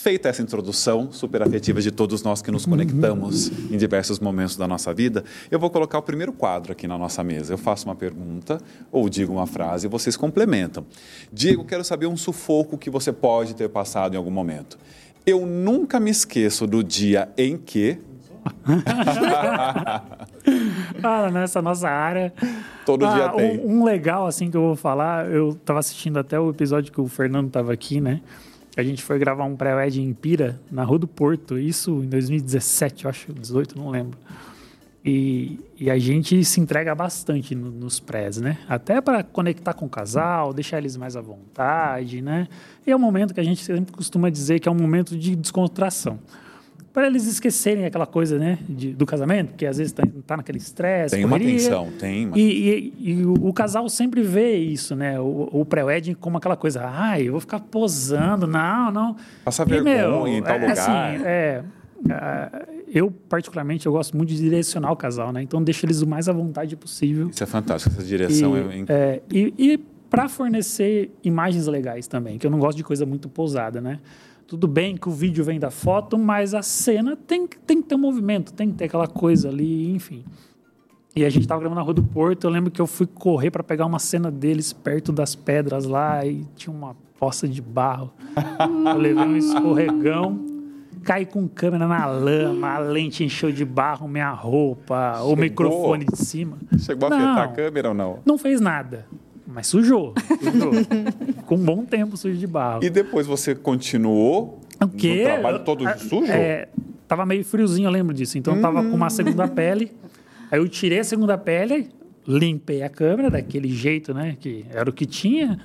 [0.06, 4.68] Feita essa introdução super afetiva de todos nós que nos conectamos em diversos momentos da
[4.68, 7.54] nossa vida, eu vou colocar o primeiro quadro aqui na nossa mesa.
[7.54, 10.86] Eu faço uma pergunta ou digo uma frase e vocês complementam.
[11.34, 14.78] Diego, quero saber um sufoco que você pode ter passado em algum momento.
[15.26, 17.98] Eu nunca me esqueço do dia em que.
[21.02, 22.32] Ah, nessa nossa área.
[22.86, 23.60] Todo Ah, dia tem.
[23.66, 27.08] Um, legal, assim, que eu vou falar, eu tava assistindo até o episódio que o
[27.08, 28.22] Fernando tava aqui, né?
[28.78, 33.06] A gente foi gravar um pré-wed em Pira, na Rua do Porto, isso em 2017,
[33.06, 34.18] eu acho, 18, não lembro.
[35.08, 38.58] E, e a gente se entrega bastante no- nos prés, né?
[38.68, 42.48] Até para conectar com o casal, deixar eles mais à vontade, né?
[42.88, 45.36] E é um momento que a gente sempre costuma dizer que é um momento de
[45.36, 46.20] descontração.
[46.96, 50.60] Para eles esquecerem aquela coisa, né, de- do casamento, que às vezes tá, tá naquele
[50.60, 51.60] estresse, Tem uma correria.
[51.60, 52.38] tensão, tem uma.
[52.40, 55.20] E, e- e o, o casal sempre vê isso, né?
[55.20, 59.16] O, o pré-wedding como aquela coisa, ai, eu vou ficar posando, não, não.
[59.44, 60.72] Passa E, vergonha em tal é, lugar.
[60.72, 61.64] Assim, é,
[62.88, 65.42] eu, particularmente, eu gosto muito de direcionar o casal, né?
[65.42, 67.30] Então, deixa eles o mais à vontade possível.
[67.30, 69.78] Isso é fantástico, essa direção E, é é, e, e
[70.10, 74.00] para fornecer imagens legais também, que eu não gosto de coisa muito pousada, né?
[74.48, 77.88] Tudo bem que o vídeo vem da foto, mas a cena tem, que- tem que
[77.88, 80.24] ter um movimento, tem que ter aquela coisa ali, enfim.
[81.16, 82.44] E a gente tava gravando na Rua do Porto.
[82.46, 86.26] Eu lembro que eu fui correr para pegar uma cena deles perto das pedras lá
[86.26, 88.12] e tinha uma poça de barro.
[88.94, 90.46] eu levei um escorregão,
[91.04, 95.34] caí com câmera na lama, a lente encheu de barro minha roupa, Chegou.
[95.34, 96.58] o microfone de cima.
[96.78, 98.20] Chegou a afetar a câmera ou não?
[98.26, 99.08] Não fez nada.
[99.56, 100.14] Mas sujou.
[100.42, 100.72] sujou.
[101.48, 102.84] Com um bom tempo sujo de barro.
[102.84, 105.20] E depois você continuou o quê?
[105.20, 106.30] no trabalho todo sujo?
[106.30, 106.68] É,
[107.08, 108.38] tava meio friozinho, eu lembro disso.
[108.38, 108.62] Então hum.
[108.62, 109.94] tava com uma segunda pele.
[110.52, 111.90] Aí eu tirei a segunda pele,
[112.28, 114.36] limpei a câmera daquele jeito, né?
[114.38, 115.58] Que era o que tinha.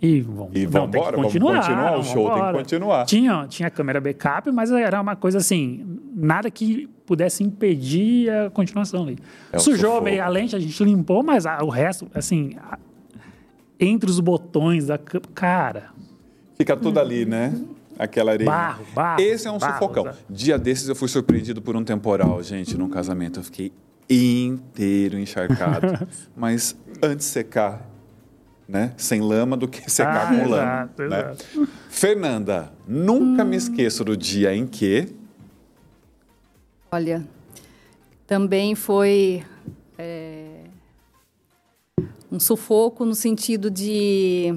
[0.00, 3.04] E vamos, e vamos, embora, continuar, vamos continuar o show, tem que continuar.
[3.04, 9.02] Tinha, tinha câmera backup, mas era uma coisa assim, nada que pudesse impedir a continuação
[9.02, 9.18] ali.
[9.52, 12.78] É Sujou meio a lente, a gente limpou, mas a, o resto, assim, a,
[13.80, 15.90] entre os botões da cara...
[16.56, 17.58] Fica tudo ali, né?
[17.98, 18.50] Aquela areia.
[18.50, 19.20] Barro, barro.
[19.20, 20.04] Esse é um barro, sufocão.
[20.04, 20.14] Tá?
[20.28, 23.40] Dia desses eu fui surpreendido por um temporal, gente, num casamento.
[23.40, 23.72] Eu fiquei
[24.08, 26.06] inteiro encharcado.
[26.36, 27.86] Mas antes de secar,
[28.66, 28.94] né?
[28.96, 30.62] Sem lama do que secar ah, com lama.
[30.62, 31.20] Exato, né?
[31.20, 31.68] exato.
[31.90, 33.48] Fernanda, nunca hum.
[33.48, 35.08] me esqueço do dia em que.
[36.90, 37.22] Olha,
[38.26, 39.44] também foi
[39.98, 40.39] é,
[42.30, 44.54] um sufoco no sentido de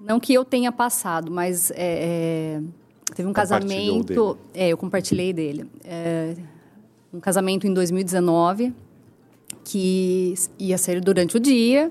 [0.00, 2.62] não que eu tenha passado, mas é, é,
[3.14, 4.38] teve um casamento.
[4.54, 5.68] É, eu compartilhei dele.
[5.84, 6.34] É,
[7.12, 8.72] um casamento em 2019
[9.64, 11.90] que ia ser durante o dia.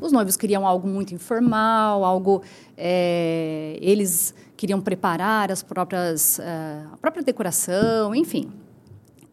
[0.00, 2.42] Os noivos queriam algo muito informal, algo.
[2.76, 8.50] É, eles queriam preparar as próprias, uh, a própria decoração, enfim.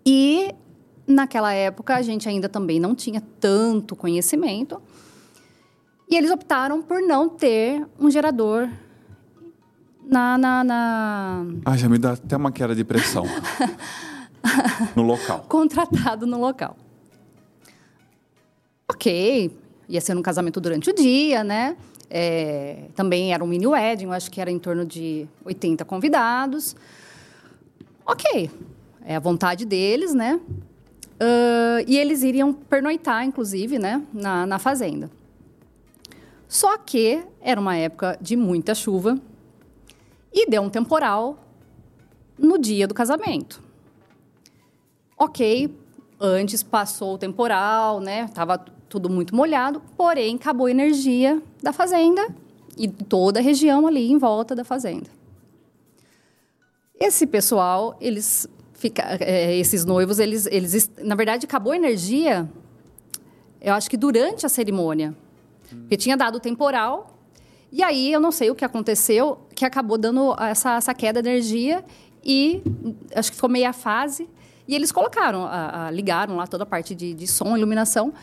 [0.05, 0.53] E
[1.07, 4.81] naquela época a gente ainda também não tinha tanto conhecimento.
[6.09, 8.69] E eles optaram por não ter um gerador
[10.05, 10.37] na.
[10.37, 11.45] na, na...
[11.63, 13.23] Ah, já me dá até uma queda de pressão.
[14.95, 15.45] no local.
[15.47, 16.75] Contratado no local.
[18.89, 21.77] Ok, ia ser um casamento durante o dia, né?
[22.09, 26.75] É, também era um mini wedding, eu acho que era em torno de 80 convidados.
[28.05, 28.51] Ok,
[29.05, 30.41] é a vontade deles, né?
[31.21, 35.07] Uh, e eles iriam pernoitar, inclusive, né, na, na fazenda.
[36.47, 39.19] Só que era uma época de muita chuva
[40.34, 41.38] e deu um temporal
[42.39, 43.62] no dia do casamento.
[45.15, 45.71] Ok,
[46.19, 48.27] antes passou o temporal, né?
[48.29, 48.57] Tava
[48.89, 52.27] tudo muito molhado, porém acabou a energia da fazenda
[52.75, 55.10] e toda a região ali em volta da fazenda.
[56.99, 58.47] Esse pessoal, eles
[58.81, 62.49] fica, é, esses noivos, eles, eles, na verdade, acabou a energia.
[63.61, 65.15] Eu acho que durante a cerimônia,
[65.81, 67.19] porque tinha dado temporal.
[67.71, 71.29] E aí eu não sei o que aconteceu, que acabou dando essa, essa queda de
[71.29, 71.85] energia
[72.23, 72.61] e
[73.15, 74.27] acho que ficou meia fase.
[74.67, 78.13] E eles colocaram, a, a, ligaram lá toda a parte de, de som, iluminação.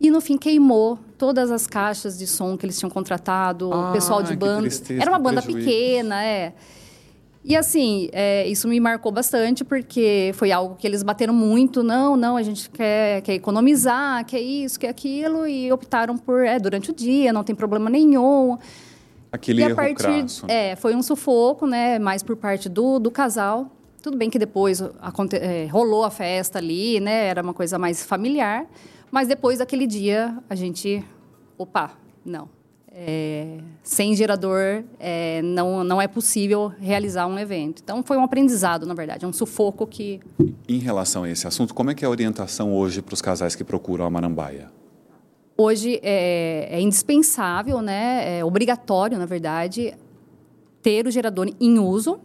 [0.00, 3.92] E no fim queimou todas as caixas de som que eles tinham contratado, ah, o
[3.92, 4.62] pessoal de banda.
[4.62, 5.66] Tristeza, Era uma banda prejuízo.
[5.66, 6.52] pequena, é.
[7.44, 11.82] E assim, é, isso me marcou bastante, porque foi algo que eles bateram muito.
[11.82, 15.46] Não, não, a gente quer, quer economizar, quer isso, quer aquilo.
[15.46, 18.58] E optaram por, é, durante o dia, não tem problema nenhum.
[19.30, 20.46] Aquele e a partir, crasso.
[20.48, 21.98] É, foi um sufoco, né?
[21.98, 23.70] Mais por parte do, do casal.
[24.02, 27.26] Tudo bem que depois aconte, é, rolou a festa ali, né?
[27.26, 28.66] Era uma coisa mais familiar.
[29.10, 31.04] Mas depois daquele dia, a gente...
[31.56, 31.92] Opa,
[32.24, 32.57] não
[33.00, 37.80] é, sem gerador é, não, não é possível realizar um evento.
[37.82, 40.20] Então, foi um aprendizado, na verdade, é um sufoco que...
[40.68, 43.54] Em relação a esse assunto, como é que é a orientação hoje para os casais
[43.54, 44.70] que procuram a Marambaia?
[45.56, 49.94] Hoje é, é indispensável, né, é obrigatório, na verdade,
[50.82, 52.20] ter o gerador em uso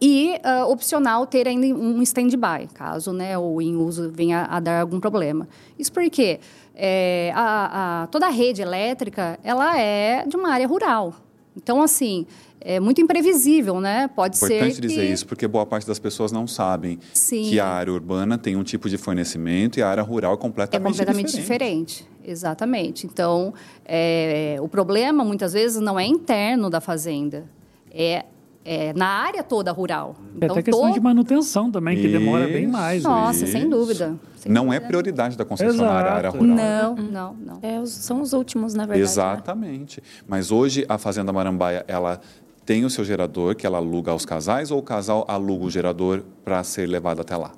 [0.00, 4.80] e uh, opcional ter ainda um stand-by, caso né, o em uso venha a dar
[4.80, 5.48] algum problema.
[5.78, 6.40] Isso porque
[6.74, 11.14] é, a, a, toda a rede elétrica ela é de uma área rural.
[11.56, 12.26] Então, assim,
[12.60, 14.08] é muito imprevisível, né?
[14.08, 14.66] Pode Importante ser.
[14.66, 17.44] Importante dizer isso, porque boa parte das pessoas não sabem Sim.
[17.44, 20.82] que a área urbana tem um tipo de fornecimento e a área rural é completamente,
[20.82, 21.98] é completamente diferente.
[21.98, 22.14] diferente.
[22.24, 23.06] Exatamente.
[23.06, 23.54] Então,
[23.84, 27.44] é, o problema muitas vezes não é interno da fazenda,
[27.92, 28.24] é
[28.64, 30.16] é, na área toda rural.
[30.40, 30.94] É então, até questão todo...
[30.94, 33.02] de manutenção também, que isso, demora bem mais.
[33.02, 33.52] Nossa, isso.
[33.52, 34.16] sem dúvida.
[34.36, 34.84] Sem não dúvida.
[34.84, 36.46] é prioridade da concessionária a área rural.
[36.46, 37.58] Não, não, não.
[37.62, 39.00] É, são os últimos, na verdade.
[39.00, 39.04] Né?
[39.04, 40.00] Exatamente.
[40.00, 40.06] Né?
[40.26, 42.20] Mas hoje a Fazenda Marambaia, ela
[42.64, 46.24] tem o seu gerador que ela aluga aos casais ou o casal aluga o gerador
[46.42, 47.52] para ser levado até lá?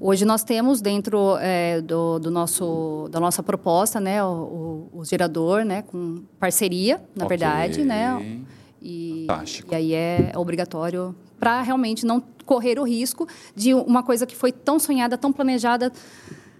[0.00, 5.04] Hoje nós temos dentro é, do, do, nosso, da nossa proposta, né, o, o, o
[5.04, 7.36] gerador, né, com parceria, na okay.
[7.36, 8.40] verdade, né,
[8.82, 9.72] e, Fantástico.
[9.72, 14.52] e aí é obrigatório para realmente não correr o risco de uma coisa que foi
[14.52, 15.92] tão sonhada, tão planejada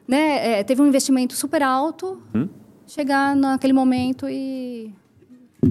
[0.06, 2.48] né, é, teve um investimento super alto, hum?
[2.86, 4.92] chegar naquele momento e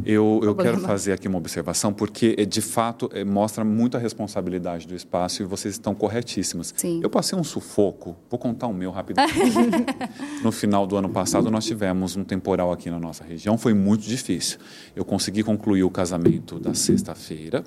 [0.06, 4.00] eu, eu quero fazer aqui uma observação, porque, eh, de fato, eh, mostra muito a
[4.00, 6.74] responsabilidade do espaço e vocês estão corretíssimos.
[6.78, 7.02] Sim.
[7.04, 9.36] Eu passei um sufoco, vou contar o meu rapidamente.
[10.42, 14.04] no final do ano passado, nós tivemos um temporal aqui na nossa região, foi muito
[14.04, 14.60] difícil.
[14.96, 17.62] Eu consegui concluir o casamento da sexta-feira,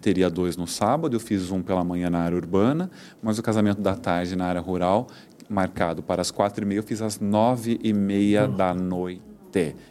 [0.00, 2.90] teria dois no sábado, eu fiz um pela manhã na área urbana,
[3.22, 5.08] mas o casamento da tarde na área rural,
[5.46, 9.20] marcado para as quatro e meia, eu fiz às nove e meia da noite.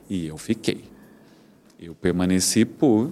[0.10, 0.95] E eu fiquei.
[1.80, 3.12] Eu permaneci por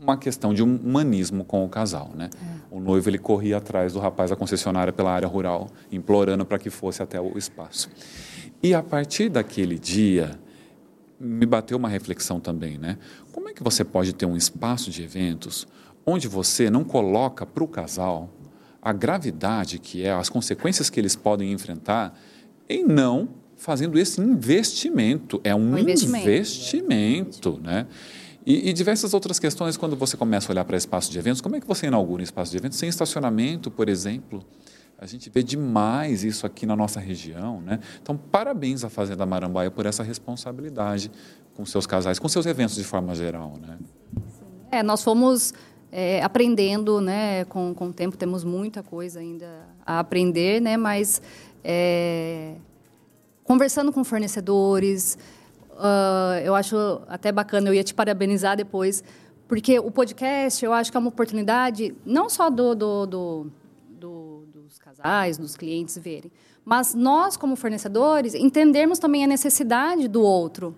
[0.00, 2.28] uma questão de humanismo com o casal, né?
[2.34, 2.74] É.
[2.74, 6.70] O noivo ele corria atrás do rapaz da concessionária pela área rural, implorando para que
[6.70, 7.88] fosse até o espaço.
[8.62, 10.38] E a partir daquele dia
[11.20, 12.98] me bateu uma reflexão também, né?
[13.32, 15.68] Como é que você pode ter um espaço de eventos
[16.04, 18.28] onde você não coloca para o casal
[18.80, 22.18] a gravidade que é, as consequências que eles podem enfrentar
[22.68, 23.28] em não
[23.62, 25.40] fazendo esse investimento.
[25.44, 26.28] É um, um investimento.
[26.28, 27.86] investimento, né?
[28.44, 31.54] E, e, diversas outras questões, quando você começa a olhar para espaço de eventos, como
[31.54, 34.44] é que você inaugura um espaço de eventos sem estacionamento, por exemplo?
[34.98, 37.78] A gente vê demais isso aqui na nossa região, né?
[38.02, 41.10] Então, parabéns à Fazenda Marambaia por essa responsabilidade
[41.54, 43.78] com seus casais, com seus eventos de forma geral, né?
[44.72, 45.54] É, nós fomos
[45.92, 47.44] é, aprendendo, né?
[47.44, 50.76] Com, com o tempo temos muita coisa ainda a aprender, né?
[50.76, 51.22] Mas
[51.62, 52.54] é,
[53.44, 55.18] conversando com fornecedores.
[55.72, 56.76] Uh, eu acho
[57.08, 59.02] até bacana, eu ia te parabenizar depois,
[59.48, 63.46] porque o podcast eu acho que é uma oportunidade não só do, do, do,
[63.88, 64.32] do
[64.72, 66.32] dos casais, dos clientes verem,
[66.64, 70.74] mas nós, como fornecedores, entendermos também a necessidade do outro.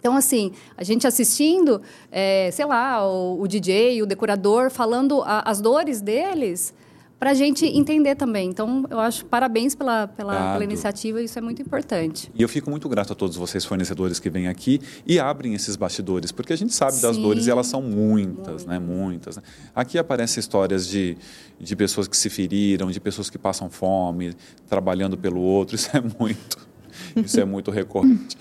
[0.00, 5.42] Então, assim, a gente assistindo, é, sei lá, o, o, DJ, o decorador, falando a,
[5.44, 6.72] as dores deles,
[7.18, 8.48] para a gente entender também.
[8.48, 12.30] Então, eu acho parabéns pela, pela, pela, iniciativa, isso é muito importante.
[12.34, 15.74] E eu fico muito grato a todos vocês, fornecedores, que vêm aqui e abrem esses
[15.74, 17.02] bastidores, porque a gente sabe Sim.
[17.02, 18.68] das dores e elas são muitas, muito.
[18.68, 18.78] né?
[18.78, 19.36] Muitas.
[19.36, 19.42] Né?
[19.74, 21.18] Aqui aparecem histórias de,
[21.58, 24.34] de pessoas que se feriram, de pessoas que passam fome,
[24.68, 26.68] trabalhando pelo outro, isso é muito,
[27.16, 28.36] isso é muito recorrente.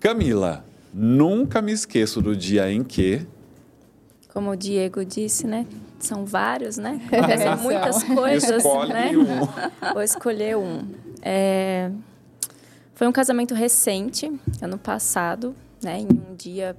[0.00, 3.26] Camila, nunca me esqueço do dia em que
[4.38, 5.66] como o Diego disse, né?
[5.98, 7.00] São vários, né?
[7.42, 9.10] São muitas coisas, Escolhe né?
[9.16, 9.92] Um.
[9.94, 10.82] Vou escolher um.
[11.22, 11.90] É...
[12.94, 16.00] Foi um casamento recente, ano passado, né?
[16.00, 16.76] Em um dia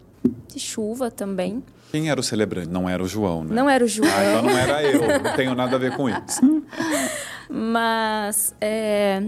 [0.47, 1.63] de chuva também.
[1.91, 2.69] Quem era o celebrante?
[2.69, 3.55] Não era o João, né?
[3.55, 4.09] Não era o João.
[4.13, 5.01] Ah, então não era eu.
[5.23, 6.63] Não tenho nada a ver com isso.
[7.49, 9.23] Mas é,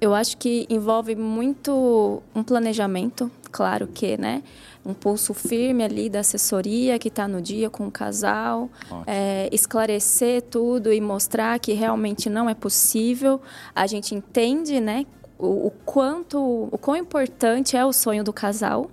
[0.00, 4.42] eu acho que envolve muito um planejamento, claro que, né?
[4.88, 8.70] um pulso firme ali da assessoria que está no dia com o casal,
[9.06, 13.38] é, esclarecer tudo e mostrar que realmente não é possível.
[13.74, 15.04] A gente entende, né,
[15.38, 18.90] o, o quanto, o quão importante é o sonho do casal,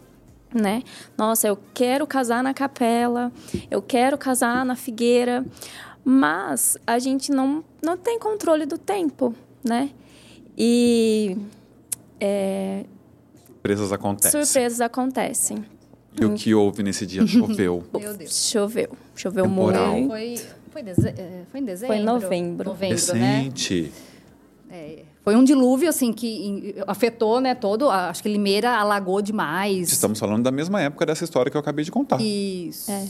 [0.54, 0.84] né?
[1.18, 3.32] Nossa, eu quero casar na capela,
[3.72, 5.46] eu quero casar na figueira,
[6.04, 9.91] mas a gente não, não tem controle do tempo, né?
[10.58, 11.38] E
[12.20, 12.86] é,
[13.65, 14.43] surpresas acontecem.
[14.43, 15.65] Surpresas acontecem.
[16.19, 17.25] E o que houve nesse dia?
[17.28, 17.84] Choveu.
[17.93, 18.49] Meu Deus.
[18.49, 18.89] Choveu.
[19.15, 19.93] Choveu Temporal.
[19.93, 20.10] muito.
[20.10, 21.08] Foi, foi, deze...
[21.10, 21.95] É, foi em dezembro?
[21.95, 22.69] Foi em novembro.
[22.69, 23.91] Novembro, Recente.
[24.69, 24.78] né?
[24.78, 27.89] É, foi um dilúvio, assim, que afetou, né, todo...
[27.89, 29.91] Acho que Limeira alagou demais.
[29.91, 32.21] Estamos falando da mesma época dessa história que eu acabei de contar.
[32.21, 32.91] Isso.
[32.91, 33.04] É.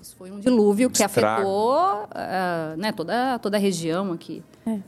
[0.00, 0.16] Isso.
[0.16, 1.42] Foi um dilúvio que Estrago.
[1.42, 4.42] afetou uh, né, toda, toda a região aqui.
[4.66, 4.78] É.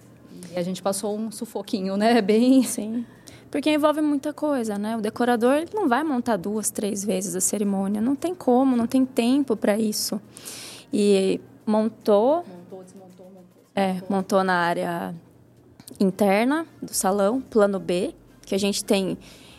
[0.52, 2.20] E a gente passou um sufoquinho, né?
[2.22, 2.62] Bem...
[2.64, 3.04] Sim.
[3.50, 4.96] Porque envolve muita coisa, né?
[4.96, 8.00] O decorador não vai montar duas, três vezes a cerimônia.
[8.00, 10.20] Não tem como, não tem tempo para isso.
[10.92, 12.44] E montou...
[12.46, 13.62] Montou, desmontou, montou.
[13.74, 15.14] É, montou na área
[15.98, 18.14] interna do salão, plano B,
[18.46, 19.18] que a gente tem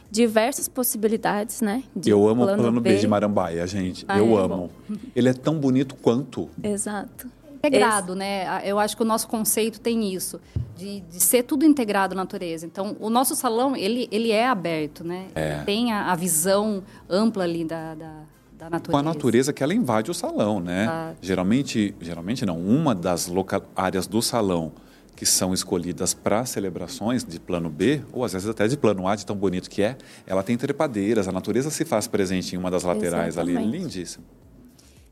[0.10, 1.84] diversas possibilidades, né?
[2.06, 2.94] eu amo plano o plano B.
[2.94, 4.06] B de Marambaia, gente.
[4.08, 4.70] Ah, eu é amo.
[4.90, 4.98] Bom.
[5.16, 6.50] Ele é tão bonito quanto.
[6.64, 8.20] Exato integrado, Esse...
[8.20, 8.62] né?
[8.66, 10.42] Eu acho que o nosso conceito tem isso,
[10.76, 12.66] de, de, ser tudo integrado na natureza.
[12.66, 15.28] Então, o nosso salão, ele, ele é aberto, né?
[15.36, 15.60] É.
[15.64, 18.14] Tem a, a, visão ampla ali da, da,
[18.58, 18.92] da, natureza.
[18.92, 20.88] Com a natureza que ela invade o salão, né?
[20.90, 21.14] Ah.
[21.22, 23.62] Geralmente, geralmente não, uma das loca...
[23.76, 24.72] áreas do salão
[25.16, 29.16] que são escolhidas para celebrações de plano B, ou às vezes até de plano A,
[29.16, 29.96] de tão bonito que é,
[30.26, 33.58] ela tem trepadeiras, a natureza se faz presente em uma das laterais Exatamente.
[33.60, 34.26] ali, lindíssimo.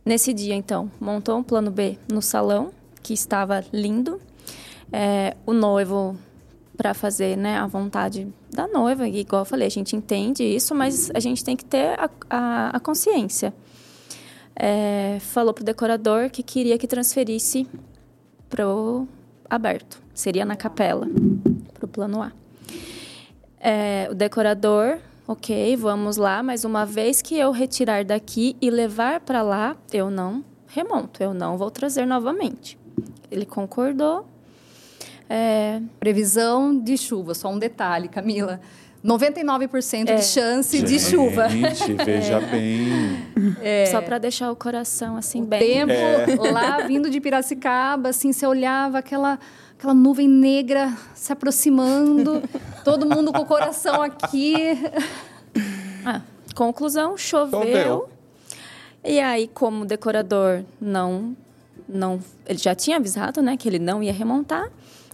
[0.06, 4.20] Nesse dia, então, montou um plano B no salão, que estava lindo.
[4.92, 6.18] É, o noivo,
[6.76, 11.12] para fazer né, a vontade da noiva, igual eu falei, a gente entende isso, mas
[11.14, 13.54] a gente tem que ter a, a, a consciência.
[14.56, 17.68] É, falou para o decorador que queria que transferisse
[18.50, 19.08] para o
[19.50, 21.08] aberto, seria na capela,
[21.74, 22.32] para o plano A.
[23.60, 29.20] É, o decorador, ok, vamos lá, mas uma vez que eu retirar daqui e levar
[29.20, 32.80] para lá, eu não remonto, eu não vou trazer novamente.
[33.30, 34.26] Ele concordou.
[35.30, 35.84] É...
[36.00, 38.60] Previsão de chuva, só um detalhe, Camila.
[39.06, 40.16] 99% é.
[40.16, 41.48] de chance Gente, de chuva.
[41.48, 42.46] Gente, veja é.
[42.48, 43.56] bem.
[43.62, 43.86] É.
[43.86, 45.60] Só para deixar o coração assim o bem.
[45.60, 46.52] tempo é.
[46.52, 49.38] lá vindo de Piracicaba, assim, você olhava aquela
[49.80, 52.44] aquela nuvem negra se aproximando,
[52.84, 54.78] todo mundo com o coração aqui.
[56.06, 56.22] Ah,
[56.54, 57.62] conclusão, choveu.
[57.62, 58.10] choveu.
[59.06, 61.34] E aí, como o decorador não
[61.88, 64.70] não, ele já tinha avisado, né, que ele não ia remontar.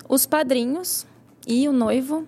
[0.10, 1.06] Os padrinhos
[1.48, 2.28] e o noivo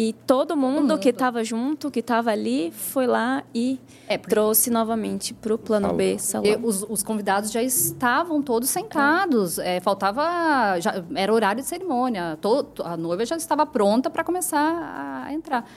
[0.00, 0.98] e todo mundo, mundo.
[1.00, 5.92] que estava junto, que estava ali, foi lá e é, trouxe novamente para o plano
[5.92, 6.60] B salão.
[6.62, 9.58] Os, os, convidados já estavam todos sentados.
[9.58, 10.78] É, faltava.
[10.78, 12.38] Já, era horário de cerimônia.
[12.40, 15.68] Todo, a noiva já estava pronta para começar a entrar.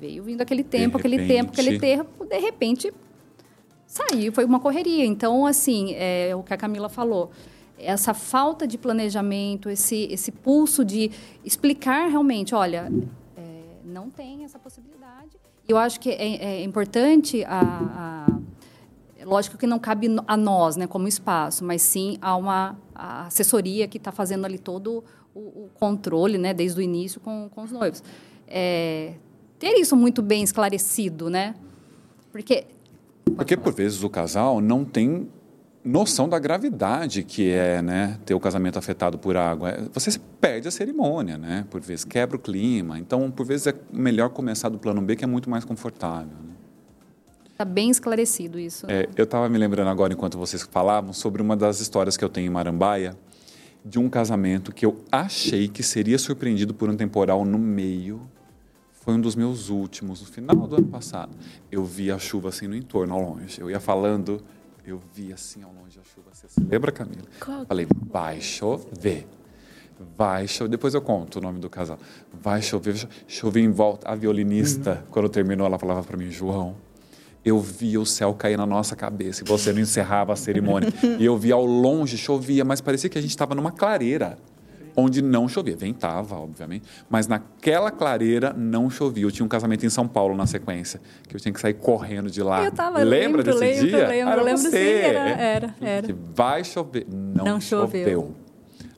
[0.00, 2.26] Veio vindo aquele tempo, aquele tempo, aquele tempo.
[2.26, 2.92] De repente,
[3.86, 4.32] saiu.
[4.32, 5.04] Foi uma correria.
[5.04, 7.30] Então, assim, é o que a Camila falou
[7.78, 11.12] essa falta de planejamento, esse, esse pulso de
[11.44, 12.90] explicar realmente, olha,
[13.88, 15.36] não tem essa possibilidade.
[15.68, 20.86] Eu acho que é, é importante a, a, lógico que não cabe a nós, né,
[20.86, 25.70] como espaço, mas sim a uma a assessoria que está fazendo ali todo o, o,
[25.74, 28.02] controle, né, desde o início com, com os noivos.
[28.46, 29.14] É,
[29.58, 31.54] ter isso muito bem esclarecido, né?
[32.32, 32.66] Porque
[33.36, 35.28] porque por vezes o casal não tem
[35.84, 39.70] noção da gravidade que é né, ter o casamento afetado por água.
[39.70, 41.66] É, você perde a cerimônia, né?
[41.70, 42.98] Por vezes quebra o clima.
[42.98, 46.36] Então, por vezes é melhor começar do plano B, que é muito mais confortável.
[47.50, 47.70] Está né?
[47.70, 48.86] bem esclarecido isso.
[48.86, 49.02] Né?
[49.02, 52.28] É, eu estava me lembrando agora, enquanto vocês falavam, sobre uma das histórias que eu
[52.28, 53.16] tenho em Marambaia,
[53.84, 58.20] de um casamento que eu achei que seria surpreendido por um temporal no meio.
[58.92, 61.34] Foi um dos meus últimos, no final do ano passado.
[61.72, 63.58] Eu vi a chuva assim no entorno, ao longe.
[63.58, 64.42] Eu ia falando
[64.90, 66.30] eu vi assim ao longe a chuva.
[66.32, 67.22] Você se lembra, Camila?
[67.40, 67.66] Qual?
[67.66, 69.26] Falei, vai chover.
[70.16, 70.70] Vai chover.
[70.70, 71.98] Depois eu conto o nome do casal.
[72.32, 72.94] Vai chover.
[73.26, 74.08] Chover em volta.
[74.08, 75.10] A violinista, uhum.
[75.10, 76.76] quando terminou, ela falava para mim, João,
[77.44, 80.92] eu via o céu cair na nossa cabeça e você não encerrava a cerimônia.
[81.18, 84.38] e eu via ao longe, chovia, mas parecia que a gente estava numa clareira
[84.98, 85.76] onde não chovia.
[85.76, 89.24] Ventava, obviamente, mas naquela clareira não chovia.
[89.24, 92.28] Eu tinha um casamento em São Paulo na sequência, que eu tinha que sair correndo
[92.28, 92.64] de lá.
[92.64, 94.08] Eu tava, Lembra lembro, desse lembro, dia?
[94.08, 94.70] Lembro, era lembro você.
[94.70, 96.06] sim, era, era, era.
[96.06, 97.06] Que vai chover.
[97.08, 98.04] Não, não choveu.
[98.04, 98.36] choveu.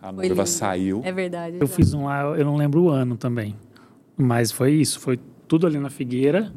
[0.01, 1.03] A noiva saiu.
[1.05, 1.59] É verdade.
[1.61, 3.55] Eu fiz um lá, eu não lembro o ano também.
[4.17, 6.51] Mas foi isso, foi tudo ali na Figueira,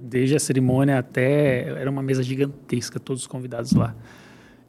[0.00, 1.68] desde a cerimônia até.
[1.68, 3.94] Era uma mesa gigantesca, todos os convidados lá.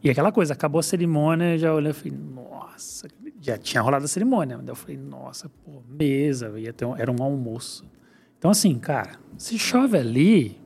[0.03, 3.07] E aquela coisa, acabou a cerimônia, já olhei e falei, nossa,
[3.47, 4.57] já tinha rolado a cerimônia.
[4.57, 7.85] Daí eu falei, nossa, pô, mesa, ia ter um, era um almoço.
[8.37, 10.57] Então, assim, cara, se chove ali.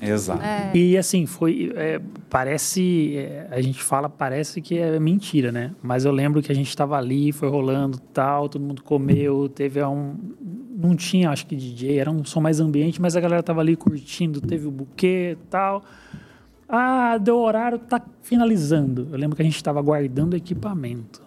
[0.00, 0.40] Exato.
[0.40, 0.70] É.
[0.72, 1.72] E assim, foi.
[1.74, 3.16] É, parece.
[3.16, 5.72] É, a gente fala, parece que é mentira, né?
[5.82, 9.82] Mas eu lembro que a gente estava ali, foi rolando tal, todo mundo comeu, teve
[9.82, 10.16] um.
[10.76, 13.74] Não tinha, acho que DJ, era um som mais ambiente, mas a galera tava ali
[13.74, 15.82] curtindo, teve o buquê tal.
[16.68, 19.08] Ah, deu horário, tá finalizando.
[19.10, 21.24] Eu lembro que a gente estava guardando equipamento.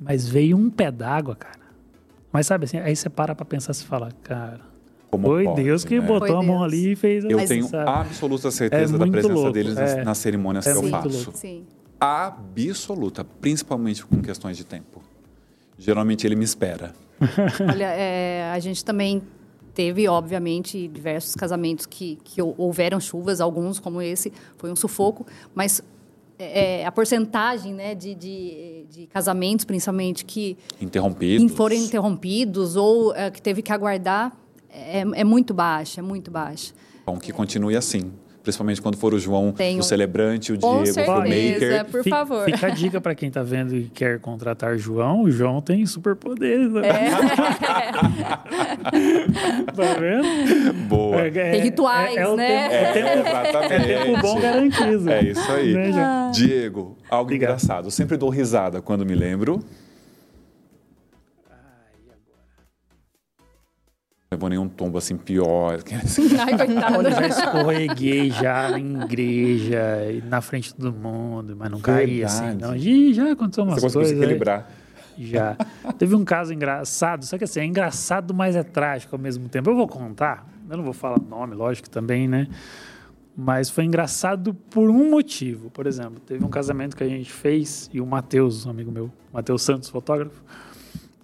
[0.00, 1.60] Mas veio um pé d'água, cara.
[2.32, 4.60] Mas sabe assim, aí você para pra pensar e fala, cara.
[5.10, 6.06] Como foi pode, Deus que né?
[6.06, 6.62] botou foi a mão Deus.
[6.62, 7.90] ali e fez Eu tenho sabe?
[7.90, 9.50] absoluta certeza é da presença louco.
[9.50, 11.32] deles é, nas, cerimônias é que eu faço.
[11.34, 11.66] Sim.
[11.98, 15.02] Absoluta, principalmente com questões de tempo.
[15.76, 16.94] Geralmente ele me espera.
[17.68, 19.20] Olha, é, a gente também
[19.74, 25.82] teve, obviamente, diversos casamentos que, que houveram chuvas, alguns como esse, foi um sufoco, mas
[26.38, 31.52] é, é, a porcentagem né, de, de, de, casamentos, principalmente, que interrompidos.
[31.52, 34.36] foram interrompidos ou é, que teve que aguardar,
[34.68, 36.74] é, é, muito baixa, é muito baixa.
[37.06, 38.12] Bom, que continue assim.
[38.42, 39.80] Principalmente quando for o João, Tenho...
[39.80, 41.84] o celebrante, o Com Diego, o maker.
[41.90, 42.46] por favor.
[42.46, 45.22] Fica a dica para quem está vendo e quer contratar João.
[45.22, 46.72] O João tem superpoderes.
[46.72, 46.88] Né?
[46.88, 47.10] É.
[49.72, 50.72] tá vendo?
[50.88, 51.20] Boa.
[51.20, 52.68] É, tem rituais, é, é né?
[52.68, 53.08] Tempo, é, tempo,
[53.58, 55.10] é tempo bom garantido.
[55.10, 55.74] É isso aí.
[55.74, 56.30] Né, ah.
[56.32, 57.50] Diego, algo Obrigado.
[57.50, 57.88] engraçado.
[57.88, 59.62] Eu sempre dou risada quando me lembro.
[64.32, 65.80] Levou nenhum tombo assim pior.
[66.46, 66.98] Ai, coitado.
[66.98, 69.82] Olha, já escorreguei já em igreja,
[70.28, 72.54] na frente de todo mundo, mas não caí assim.
[72.54, 72.76] Não.
[72.76, 74.16] E já aconteceu umas Você coisas.
[74.16, 74.70] Você equilibrar.
[75.18, 75.56] Já.
[75.98, 79.68] Teve um caso engraçado, só que assim, é engraçado, mas é trágico ao mesmo tempo.
[79.68, 82.46] Eu vou contar, eu não vou falar nome, lógico, também, né?
[83.36, 85.70] Mas foi engraçado por um motivo.
[85.70, 89.10] Por exemplo, teve um casamento que a gente fez e o Matheus, um amigo meu,
[89.32, 90.40] Matheus Santos, fotógrafo,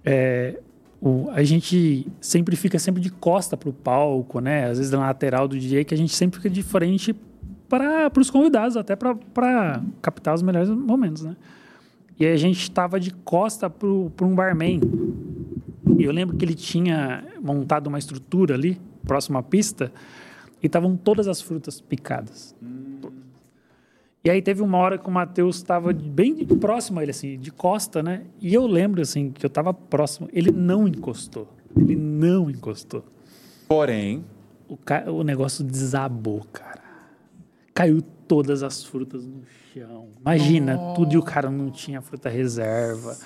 [0.05, 0.59] é,
[1.01, 4.71] o, a gente sempre fica sempre de costa para o palco, né?
[4.71, 7.15] Às vezes na lateral do DJ, que a gente sempre fica de frente
[7.69, 11.37] para os convidados, até para captar os melhores momentos, né?
[12.19, 13.87] E a gente estava de costa para
[14.27, 14.81] um barman.
[15.99, 19.93] E eu lembro que ele tinha montado uma estrutura ali, próximo à pista,
[20.63, 22.55] e estavam todas as frutas picadas.
[22.63, 22.86] Hum.
[24.27, 27.53] E aí teve uma hora que o Matheus estava bem próximo a ele, assim, de
[27.53, 28.23] costa, né?
[28.41, 30.29] E eu lembro, assim, que eu estava próximo.
[30.33, 31.47] Ele não encostou.
[31.77, 33.05] Ele não encostou.
[33.69, 34.25] Porém...
[34.69, 35.09] O, ca...
[35.09, 36.83] o negócio desabou, cara.
[37.73, 40.09] Caiu todas as frutas no chão.
[40.21, 40.95] Imagina, oh.
[40.95, 43.17] tudo e o cara não tinha fruta reserva.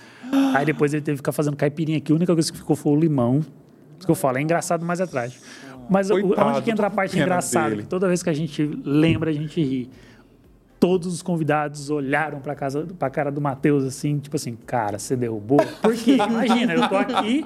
[0.54, 2.12] Aí depois ele teve que ficar fazendo caipirinha aqui.
[2.12, 3.38] A única coisa que ficou foi o limão.
[3.38, 5.42] Isso que eu falo, é engraçado, mas é trágico.
[5.88, 7.74] Mas Coitado, onde que entra a parte engraçada?
[7.74, 9.88] Que toda vez que a gente lembra, a gente ri.
[10.80, 15.14] Todos os convidados olharam para casa, para cara do Matheus assim, tipo assim, cara, você
[15.14, 15.60] derrubou?
[15.82, 17.44] Porque imagina, eu tô aqui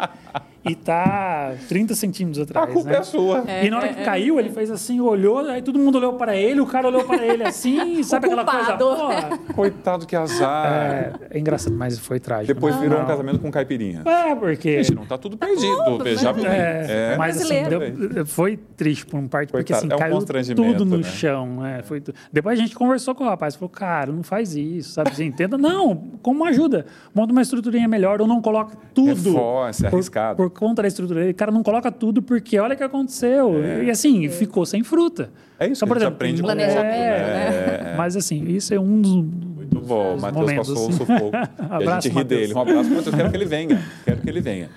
[0.65, 2.71] e tá 30 centímetros atrás.
[2.71, 2.97] A culpa né?
[2.97, 3.45] é sua.
[3.47, 6.15] É, e na hora que é, caiu, ele fez assim, olhou, aí todo mundo olhou
[6.15, 8.77] para ele, o cara olhou para ele assim, sabe aquela coisa?
[8.77, 10.67] Pô, Coitado, que azar.
[10.67, 12.55] É, é, engraçado, mas foi trágico.
[12.55, 13.05] Depois virou não.
[13.05, 14.03] um casamento com caipirinha.
[14.07, 14.83] É, porque.
[14.83, 15.77] Gente, não tá tudo perdido.
[15.77, 16.17] Tá tudo, bem.
[16.45, 20.19] É, é, mas assim, deu, foi triste por um parte, porque assim, é um caiu
[20.55, 21.03] tudo no né?
[21.03, 21.61] chão.
[21.61, 21.83] Né?
[21.83, 22.03] Foi
[22.33, 25.15] Depois a gente conversou com o rapaz, falou, cara, não faz isso, sabe?
[25.15, 25.59] Você entenda?
[25.59, 26.87] Não, como ajuda?
[27.15, 29.31] Monta uma estruturinha melhor ou não coloca tudo.
[29.31, 30.37] Reforce, é arriscado.
[30.37, 33.63] Por, por conta da estrutura o cara não coloca tudo porque olha o que aconteceu.
[33.63, 33.85] É.
[33.85, 34.29] E assim, é.
[34.29, 35.31] ficou sem fruta.
[35.59, 37.95] É isso, então, por exemplo, aprende planejamento, é, né?
[37.97, 39.13] Mas assim, isso é um dos.
[39.13, 41.31] Muito bom, o Matheus passou o sufoco.
[41.81, 42.55] e a gente ri dele.
[42.55, 43.83] Um abraço Matheus, quero que ele venha.
[44.05, 44.71] Quero que ele venha.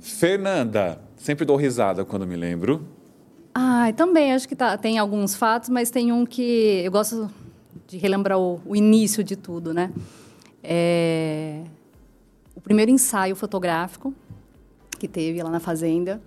[0.00, 2.86] Fernanda, sempre dou risada quando me lembro.
[3.54, 7.30] Ah, também acho que tá, tem alguns fatos, mas tem um que eu gosto
[7.86, 9.92] de relembrar o, o início de tudo, né?
[10.62, 11.60] É,
[12.54, 14.14] o primeiro ensaio fotográfico
[15.02, 16.22] que teve lá na fazenda.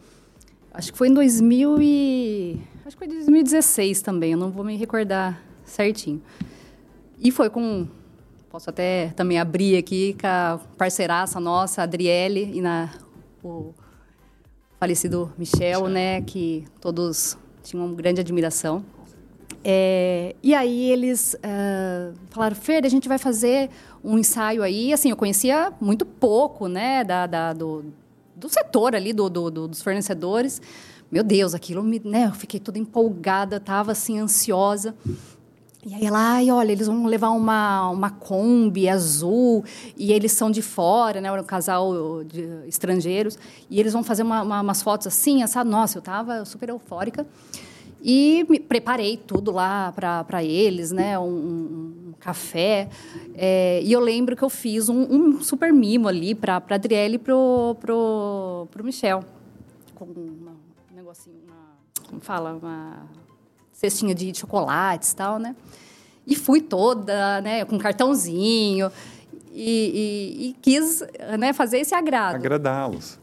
[0.74, 2.60] Acho que foi em 2000 e...
[2.86, 6.22] Acho que foi 2016 também, eu não vou me recordar certinho.
[7.18, 7.88] E foi com...
[8.50, 12.90] Posso até também abrir aqui com a parceiraça nossa, a Adriele, e na,
[13.42, 13.74] o
[14.78, 16.22] falecido Michel, né?
[16.22, 18.84] Que todos tinham uma grande admiração.
[19.64, 23.70] É, e aí eles uh, falaram, Fer, a gente vai fazer
[24.04, 24.92] um ensaio aí.
[24.92, 27.86] Assim, eu conhecia muito pouco, né, da, da do,
[28.36, 30.62] do setor ali, do, do, do, dos fornecedores.
[31.12, 34.96] Meu Deus, aquilo me, né, eu fiquei toda empolgada, estava assim, ansiosa.
[35.86, 39.64] E aí ela, ai, olha, eles vão levar uma, uma Kombi azul
[39.96, 43.38] e eles são de fora, né, um casal de estrangeiros,
[43.70, 47.26] e eles vão fazer uma, uma, umas fotos assim, essa, nossa, eu estava super eufórica.
[48.08, 52.88] E me preparei tudo lá para eles, né, um, um café.
[53.34, 57.16] É, e eu lembro que eu fiz um, um super mimo ali para a Adriele
[57.16, 59.24] e pro, pro Michel.
[59.96, 60.52] Com uma,
[60.92, 63.10] um negocinho, uma, como fala, uma
[63.72, 65.56] cestinha de chocolates e tal, né?
[66.28, 68.92] E fui toda, né, com cartãozinho.
[69.52, 71.02] E, e, e quis
[71.40, 72.36] né, fazer esse agrado.
[72.36, 73.18] Agradá-los.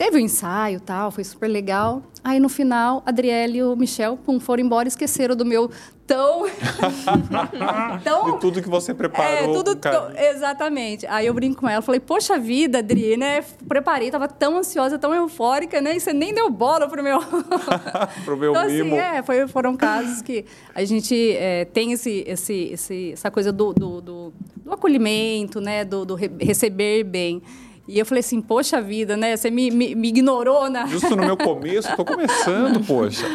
[0.00, 2.02] Teve o um ensaio tal, foi super legal.
[2.24, 5.70] Aí no final, a Adriele e o Michel pum, foram embora e esqueceram do meu
[6.06, 6.46] tão.
[8.02, 8.32] tão...
[8.32, 9.30] De tudo que você preparou.
[9.30, 9.76] É, tudo.
[9.76, 10.10] Tão...
[10.16, 11.06] Exatamente.
[11.06, 13.44] Aí eu brinco com ela, falei, poxa vida, Adri, né?
[13.68, 15.94] Preparei, tava tão ansiosa, tão eufórica, né?
[15.94, 17.20] E você nem deu bola pro meu.
[18.24, 18.94] pro meu então, mimo.
[18.94, 23.52] Assim, é, foi, foram casos que a gente é, tem esse, esse, esse, essa coisa
[23.52, 24.32] do, do, do,
[24.64, 25.84] do acolhimento, né?
[25.84, 27.42] Do, do receber bem.
[27.90, 29.36] E eu falei assim, poxa vida, né?
[29.36, 30.86] Você me, me, me ignorou, né?
[30.86, 33.26] Justo no meu começo, estou começando, poxa.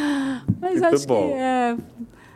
[0.62, 1.28] Mas muito acho bom.
[1.28, 1.78] que é...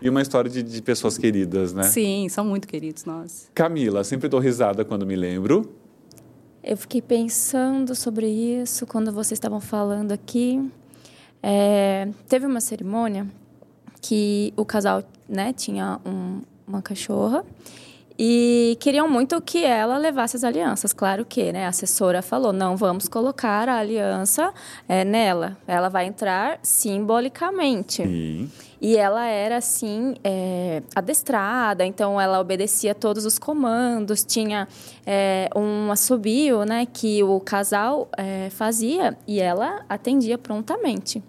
[0.01, 1.83] E uma história de, de, pessoas queridas, né?
[1.83, 3.49] Sim, são muito queridos nós.
[3.53, 5.73] Camila, sempre dou risada quando me lembro.
[6.61, 10.61] Eu fiquei pensando sobre isso quando vocês estavam falando aqui.
[11.41, 13.27] É, teve uma cerimônia
[14.01, 17.45] que o casal né, tinha um, uma cachorra
[18.21, 20.91] e queriam muito que ela levasse as alianças.
[20.91, 24.53] Claro que né, a assessora falou: não vamos colocar a aliança
[24.89, 25.57] é, nela.
[25.65, 28.03] Ela vai entrar simbolicamente.
[28.03, 28.51] Sim.
[28.81, 34.25] E ela era, assim, é, adestrada, então ela obedecia todos os comandos.
[34.25, 34.67] Tinha
[35.05, 41.23] é, um assobio né, que o casal é, fazia e ela atendia prontamente.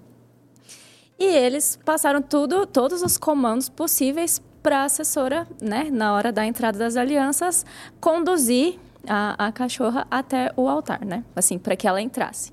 [1.17, 6.45] E eles passaram tudo, todos os comandos possíveis para a assessora, né, na hora da
[6.45, 7.65] entrada das alianças,
[8.01, 11.25] conduzir a, a cachorra até o altar, né?
[11.35, 12.53] Assim, para que ela entrasse.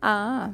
[0.00, 0.50] Ah,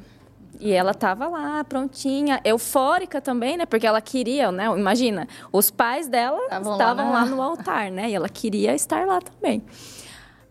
[0.59, 3.65] e ela estava lá, prontinha, eufórica também, né?
[3.65, 4.65] Porque ela queria, né?
[4.65, 7.11] Imagina, os pais dela estavam lá, né?
[7.11, 8.09] lá no altar, né?
[8.09, 9.63] E ela queria estar lá também.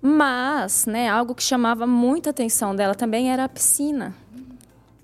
[0.00, 4.14] Mas, né, algo que chamava muita atenção dela também era a piscina.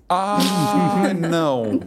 [0.09, 1.79] Ah, não.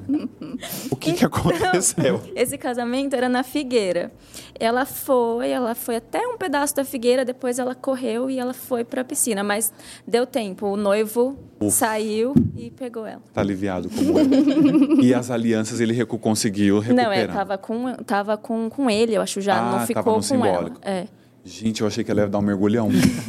[0.91, 2.21] O que, que aconteceu?
[2.35, 4.11] Esse casamento era na Figueira.
[4.59, 8.85] Ela foi, ela foi até um pedaço da Figueira, depois ela correu e ela foi
[8.85, 9.73] para a piscina, mas
[10.07, 10.67] deu tempo.
[10.67, 11.71] O noivo Uf.
[11.73, 13.23] saiu e pegou ela.
[13.33, 15.01] Tá aliviado como eu.
[15.03, 17.07] e as alianças ele conseguiu recuperar?
[17.07, 20.23] Não, é, tava com tava com, com ele, eu acho já, ah, não ficou com
[20.23, 20.81] simbólico.
[20.83, 20.97] ela.
[21.01, 21.07] É.
[21.47, 22.89] Gente, eu achei que ela ia dar um mergulhão.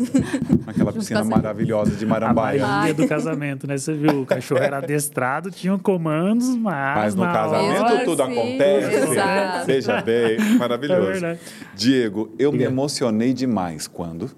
[0.66, 2.66] Naquela piscina maravilhosa de Marambaia.
[2.66, 3.78] A magia do casamento, né?
[3.78, 6.98] Você viu, o cachorro era adestrado, tinha comandos, mas.
[6.98, 8.32] Mas no casamento hora, tudo sim.
[8.32, 8.96] acontece.
[8.96, 9.66] Exato.
[9.66, 11.24] Seja bem, maravilhoso.
[11.24, 11.38] É
[11.76, 14.32] Diego, eu me emocionei demais quando.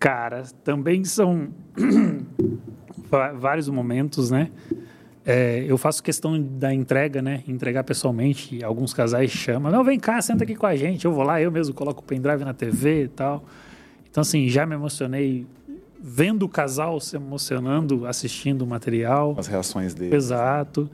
[0.00, 1.48] Cara, também são
[3.36, 4.50] vários momentos, né?
[5.30, 7.42] É, eu faço questão da entrega, né?
[7.46, 8.64] Entregar pessoalmente.
[8.64, 11.04] Alguns casais chamam, não, vem cá, senta aqui com a gente.
[11.04, 13.44] Eu vou lá, eu mesmo coloco o pendrive na TV e tal.
[14.10, 15.46] Então, assim, já me emocionei
[16.00, 19.34] vendo o casal se emocionando, assistindo o material.
[19.36, 20.16] As reações dele.
[20.16, 20.88] Exato.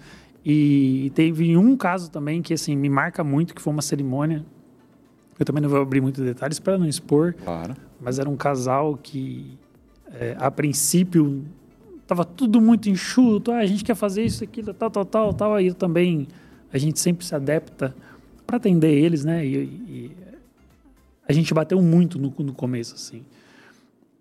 [0.44, 4.44] E teve um caso também que, assim, me marca muito, que foi uma cerimônia.
[5.38, 7.34] Eu também não vou abrir muitos detalhes para não expor.
[7.34, 7.76] Claro.
[8.00, 9.56] Mas era um casal que,
[10.12, 11.44] é, a princípio,
[12.06, 15.54] tava tudo muito enxuto, ah, a gente quer fazer isso, aquilo, tal, tal, tal, tal.
[15.54, 16.28] Aí também
[16.72, 17.94] a gente sempre se adapta
[18.46, 19.44] para atender eles, né?
[19.44, 20.10] E, e,
[21.26, 23.24] a gente bateu muito no, no começo, assim.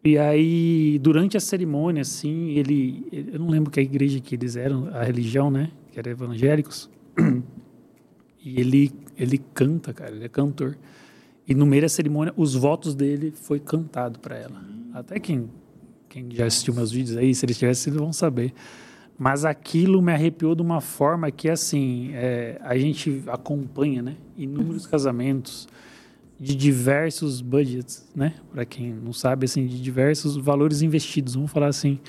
[0.04, 4.36] E aí, durante a cerimônia, assim, ele, ele, Eu não lembro que a igreja que
[4.36, 5.72] eles eram, a religião, né?
[5.92, 6.90] Que eram evangélicos.
[8.46, 10.78] E ele, ele canta, cara, ele é cantor.
[11.48, 14.62] E no meio da cerimônia, os votos dele foi cantado para ela.
[14.94, 15.50] Até quem
[16.14, 18.54] quem já assistiu meus vídeos aí, se eles tivessem sido, vão saber.
[19.18, 24.16] Mas aquilo me arrepiou de uma forma que, assim, é, a gente acompanha, né?
[24.38, 25.68] Inúmeros casamentos
[26.40, 28.36] de diversos budgets, né?
[28.52, 32.00] Para quem não sabe, assim, de diversos valores investidos, vamos falar assim.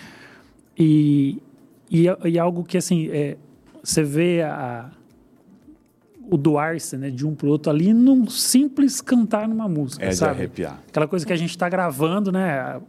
[0.78, 1.42] E,
[1.90, 3.38] e, e algo que, assim, é,
[3.82, 4.90] você vê a,
[6.30, 10.12] o doar-se né, de um para o outro ali num simples cantar numa música, é
[10.12, 10.34] sabe?
[10.34, 10.82] de arrepiar.
[10.88, 12.80] Aquela coisa que a gente está gravando, né?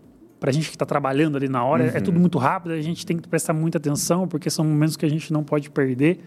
[0.45, 1.89] Para a gente que está trabalhando ali na hora, uhum.
[1.95, 5.03] é tudo muito rápido, a gente tem que prestar muita atenção, porque são momentos que
[5.03, 6.19] a gente não pode perder.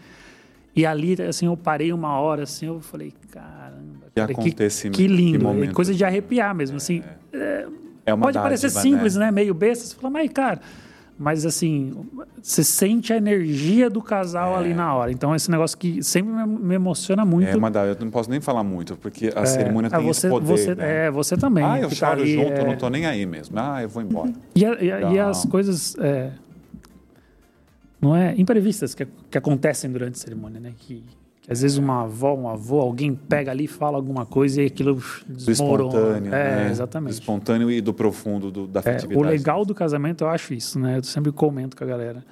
[0.74, 5.06] E ali, assim, eu parei uma hora, assim, eu falei, caramba, cara, que, que, que
[5.06, 5.68] lindo.
[5.68, 7.00] Que coisa de arrepiar mesmo, assim.
[7.32, 7.68] É,
[8.06, 9.26] é pode dádiva, parecer simples, né?
[9.26, 9.30] né?
[9.30, 9.84] Meio besta.
[9.84, 10.60] Você fala, mas, cara,
[11.18, 11.92] mas assim,
[12.40, 14.58] você sente a energia do casal é.
[14.58, 15.10] ali na hora.
[15.10, 17.48] Então, esse negócio que sempre me emociona muito.
[17.48, 20.28] É, Madá, eu não posso nem falar muito, porque a é, cerimônia tem você, esse
[20.28, 20.46] poder.
[20.46, 21.06] Você, né?
[21.06, 21.64] É, você também.
[21.64, 22.64] Ah, eu choro ali, junto, é...
[22.64, 23.58] não tô nem aí mesmo.
[23.58, 24.32] Ah, eu vou embora.
[24.54, 25.96] E, a, e, a, e as coisas.
[25.98, 26.30] É,
[28.00, 30.72] não é imprevistas que, que acontecem durante a cerimônia, né?
[30.78, 31.02] Que,
[31.48, 35.90] às vezes uma avó, um avô, alguém pega ali, fala alguma coisa e aquilo desmorona.
[35.90, 36.70] Do espontâneo, é, né?
[36.70, 37.10] exatamente.
[37.10, 39.14] Do espontâneo e do profundo do, da afetividade.
[39.14, 40.98] É, o legal do casamento, eu acho isso, né?
[40.98, 42.22] Eu sempre comento com a galera.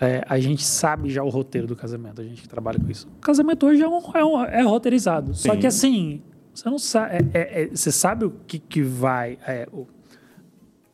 [0.00, 3.06] É, a gente sabe já o roteiro do casamento, a gente que trabalha com isso.
[3.18, 5.34] O casamento hoje é, um, é, um, é roteirizado.
[5.34, 5.50] Sim.
[5.50, 6.20] Só que assim,
[6.52, 7.14] você não sabe.
[7.14, 9.38] É, é, é, você sabe o que, que vai.
[9.72, 9.86] o,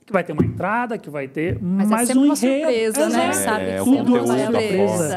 [0.04, 3.32] que vai ter uma entrada, que vai ter mas mais é um uma surpresa, né?
[3.32, 5.16] Sabe é, que tudo é uma surpresa.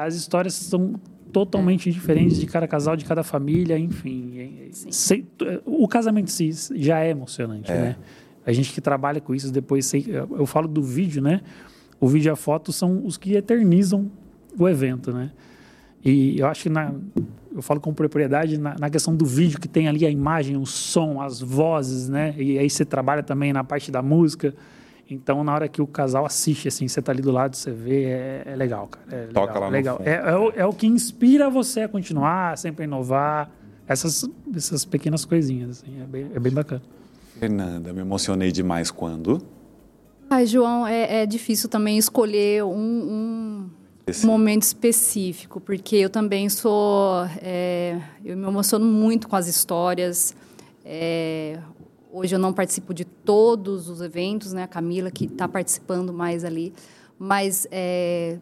[0.00, 0.94] as histórias são
[1.32, 1.92] totalmente é.
[1.92, 4.68] diferentes de cada casal, de cada família, enfim.
[4.70, 5.24] Se,
[5.64, 7.74] o casamento em si já é emocionante, é.
[7.74, 7.96] né?
[8.44, 11.40] A gente que trabalha com isso, depois eu falo do vídeo, né?
[12.00, 14.10] O vídeo e a foto são os que eternizam
[14.58, 15.30] o evento, né?
[16.04, 16.92] E eu acho que na,
[17.54, 20.66] eu falo com propriedade na, na, questão do vídeo que tem ali a imagem, o
[20.66, 22.34] som, as vozes, né?
[22.36, 24.52] E aí você trabalha também na parte da música.
[25.10, 28.04] Então, na hora que o casal assiste, assim, você tá ali do lado, você vê,
[28.04, 29.06] é, é legal, cara.
[29.10, 30.00] É legal, Toca lá legal.
[30.04, 33.50] É, é, o, é o que inspira você a continuar, sempre a inovar.
[33.86, 36.82] Essas, essas pequenas coisinhas, assim, é bem, é bem bacana.
[37.38, 39.42] Fernanda, me emocionei demais quando?
[40.30, 47.26] Ai, João, é, é difícil também escolher um, um momento específico, porque eu também sou...
[47.42, 50.34] É, eu me emociono muito com as histórias.
[50.84, 51.58] É,
[52.12, 54.64] Hoje eu não participo de todos os eventos, né?
[54.64, 56.74] A Camila que está participando mais ali,
[57.18, 58.38] mas é,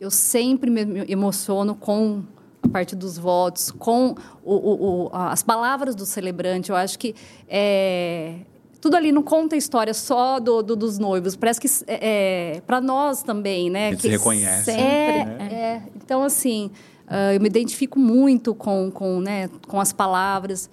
[0.00, 2.24] eu sempre me emociono com
[2.60, 6.70] a parte dos votos, com o, o, o, as palavras do celebrante.
[6.70, 7.14] Eu acho que
[7.48, 8.38] é,
[8.80, 11.36] tudo ali não conta a história só do, do dos noivos.
[11.36, 13.90] Parece que é, é para nós também, né?
[13.90, 14.64] Que, que se reconhece.
[14.64, 15.48] Sempre, é, né?
[15.52, 16.72] é, Então, assim,
[17.06, 20.68] uh, eu me identifico muito com, com, né, com as palavras.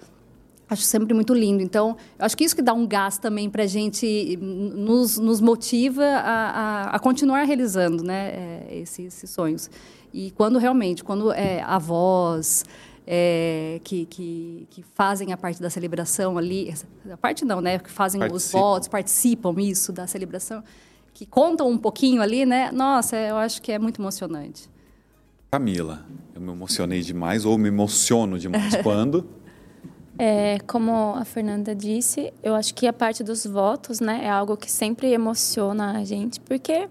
[0.70, 1.60] Acho sempre muito lindo.
[1.60, 5.40] Então, eu acho que isso que dá um gás também para a gente, nos, nos
[5.40, 9.68] motiva a, a, a, continuar realizando né, é, esses, esses, sonhos.
[10.14, 12.64] E quando realmente, quando é, avós,
[13.04, 16.72] é, que, que, que, fazem a parte da celebração ali,
[17.10, 17.80] a parte não, né?
[17.80, 18.58] Que fazem participam.
[18.58, 20.62] os votos, participam isso da celebração,
[21.12, 22.70] que contam um pouquinho ali, né?
[22.70, 24.70] Nossa, eu acho que é muito emocionante.
[25.50, 29.26] Camila, eu me emocionei demais ou me emociono demais quando?
[30.22, 34.54] É, como a Fernanda disse, eu acho que a parte dos votos, né, é algo
[34.54, 36.90] que sempre emociona a gente, porque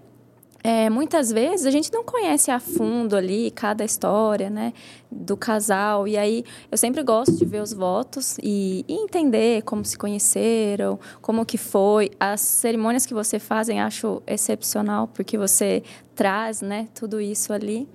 [0.64, 4.72] é, muitas vezes a gente não conhece a fundo ali cada história, né,
[5.08, 6.08] do casal.
[6.08, 10.98] E aí eu sempre gosto de ver os votos e, e, entender como se conheceram,
[11.22, 12.10] como que foi.
[12.18, 15.84] As cerimônias que você fazem acho excepcional porque você
[16.16, 17.88] traz, né, tudo isso ali.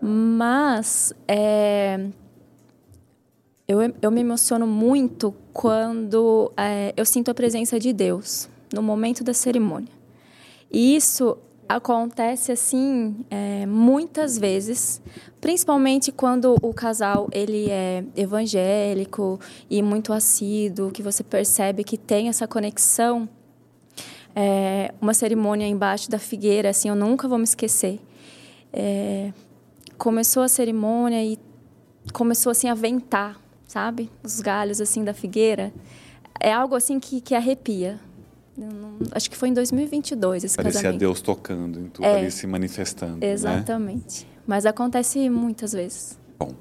[0.00, 2.08] Mas é,
[3.66, 9.24] eu, eu me emociono muito quando é, eu sinto a presença de Deus no momento
[9.24, 9.92] da cerimônia.
[10.70, 11.38] E isso
[11.68, 15.00] acontece assim é, muitas vezes,
[15.40, 19.40] principalmente quando o casal ele é evangélico
[19.70, 23.28] e muito assíduo, que você percebe que tem essa conexão.
[24.36, 28.00] É, uma cerimônia embaixo da figueira, assim, eu nunca vou me esquecer.
[28.72, 29.32] É,
[29.96, 31.38] começou a cerimônia e
[32.12, 33.40] começou assim a ventar,
[33.74, 35.72] sabe, os galhos assim da figueira.
[36.40, 37.98] É algo assim que, que arrepia.
[38.56, 41.00] Não, acho que foi em 2022 esse Parecia casamento.
[41.00, 43.18] Deus tocando em tudo é, ali, se manifestando.
[43.18, 43.32] Né?
[43.32, 44.24] Exatamente.
[44.26, 44.30] Né?
[44.46, 46.16] Mas acontece muitas vezes.
[46.38, 46.54] Bom.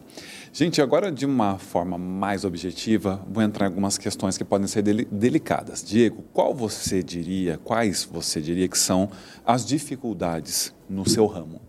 [0.51, 4.81] Gente, agora de uma forma mais objetiva, vou entrar em algumas questões que podem ser
[4.81, 5.83] delicadas.
[5.83, 9.09] Diego, qual você diria, quais você diria que são
[9.45, 11.61] as dificuldades no seu ramo?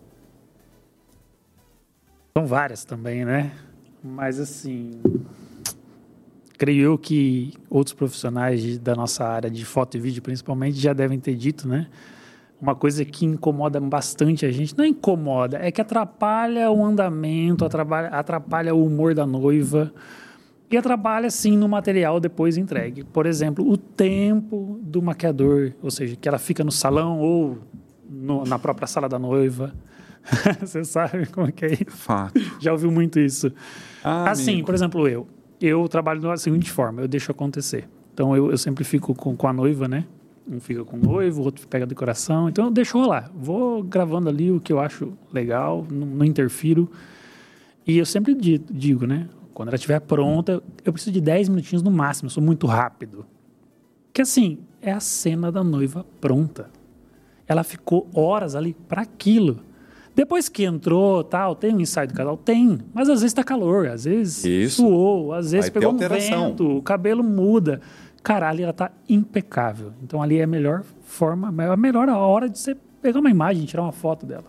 [2.34, 3.53] São várias também, né?
[4.07, 5.00] Mas assim,
[6.59, 11.18] creio eu que outros profissionais da nossa área de foto e vídeo, principalmente, já devem
[11.18, 11.86] ter dito, né?
[12.61, 18.09] Uma coisa que incomoda bastante a gente, não incomoda, é que atrapalha o andamento, atrapalha,
[18.09, 19.90] atrapalha o humor da noiva
[20.70, 23.05] e atrapalha, sim, no material depois entregue.
[23.05, 27.59] Por exemplo, o tempo do maquiador, ou seja, que ela fica no salão ou
[28.07, 29.72] no, na própria sala da noiva.
[30.61, 31.97] Você sabe como é que é isso?
[31.97, 32.41] Fato.
[32.61, 33.53] Já ouviu muito isso.
[34.03, 34.66] Ah, assim, amigo.
[34.66, 35.27] por exemplo, eu
[35.61, 37.89] eu trabalho da seguinte forma, eu deixo acontecer.
[38.12, 40.05] Então eu, eu sempre fico com, com a noiva, né?
[40.47, 42.49] Um fica com o noivo, o outro pega a decoração.
[42.49, 43.31] Então eu deixo rolar.
[43.35, 46.91] Vou gravando ali o que eu acho legal, não, não interfiro.
[47.87, 49.29] E eu sempre digo, né?
[49.53, 53.25] Quando ela estiver pronta, eu preciso de 10 minutinhos no máximo, eu sou muito rápido.
[54.12, 56.70] Que assim, é a cena da noiva pronta.
[57.47, 59.61] Ela ficou horas ali para aquilo.
[60.15, 62.37] Depois que entrou, tal, tem um ensaio do casal?
[62.37, 62.79] Tem.
[62.93, 64.83] Mas às vezes está calor, às vezes Isso.
[64.83, 67.81] suou, às vezes Vai pegou um vento, o cabelo muda.
[68.23, 69.93] Cara, ali ela está impecável.
[70.03, 73.83] Então ali é a melhor forma, a melhor hora de você pegar uma imagem, tirar
[73.83, 74.47] uma foto dela.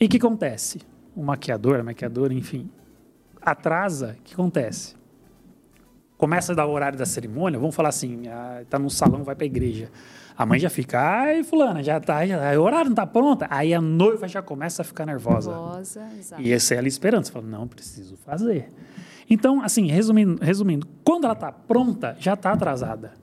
[0.00, 0.80] E o que acontece?
[1.14, 2.70] O maquiador, a maquiadora, enfim,
[3.40, 4.94] atrasa, o que acontece?
[6.22, 8.28] Começa a dar o horário da cerimônia, vamos falar assim,
[8.60, 9.90] está ah, no salão, vai para a igreja.
[10.38, 13.48] A mãe já fica, ai, fulana, já tá, já, tá, o horário não tá pronta.
[13.50, 15.50] Aí a noiva já começa a ficar nervosa.
[15.50, 16.40] Nervosa, exato.
[16.40, 17.24] E esse é ela esperando.
[17.24, 18.70] Você fala, não, preciso fazer.
[19.28, 23.14] Então, assim, resumindo, resumindo quando ela tá pronta, já tá atrasada.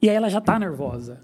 [0.00, 1.20] E aí ela já tá nervosa.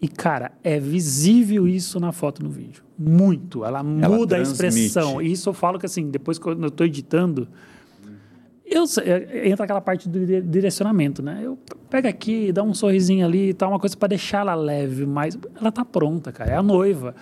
[0.00, 2.84] E, cara, é visível isso na foto no vídeo.
[2.96, 3.64] Muito.
[3.64, 4.36] Ela, ela muda transmite.
[4.36, 5.20] a expressão.
[5.20, 7.48] E isso eu falo que, assim, depois que eu estou editando,
[8.70, 11.40] eu, é, entra aquela parte do direcionamento, né?
[11.42, 11.58] Eu
[11.88, 15.38] pego aqui, dá um sorrisinho ali e tal, uma coisa para deixar ela leve, mas
[15.58, 17.14] ela tá pronta, cara, é a noiva.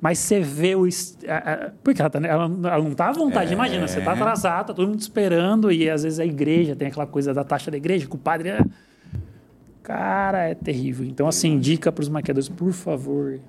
[0.00, 0.86] Mas você vê o.
[1.82, 3.50] Porque ela, tá, ela, ela não tá à vontade.
[3.50, 3.54] É.
[3.54, 7.06] Imagina, você tá atrasado, tá todo mundo esperando, e às vezes a igreja tem aquela
[7.06, 8.64] coisa da taxa da igreja, que o padre é.
[9.82, 11.06] Cara, é terrível.
[11.06, 13.40] Então, assim, dica para os maquiadores, por favor.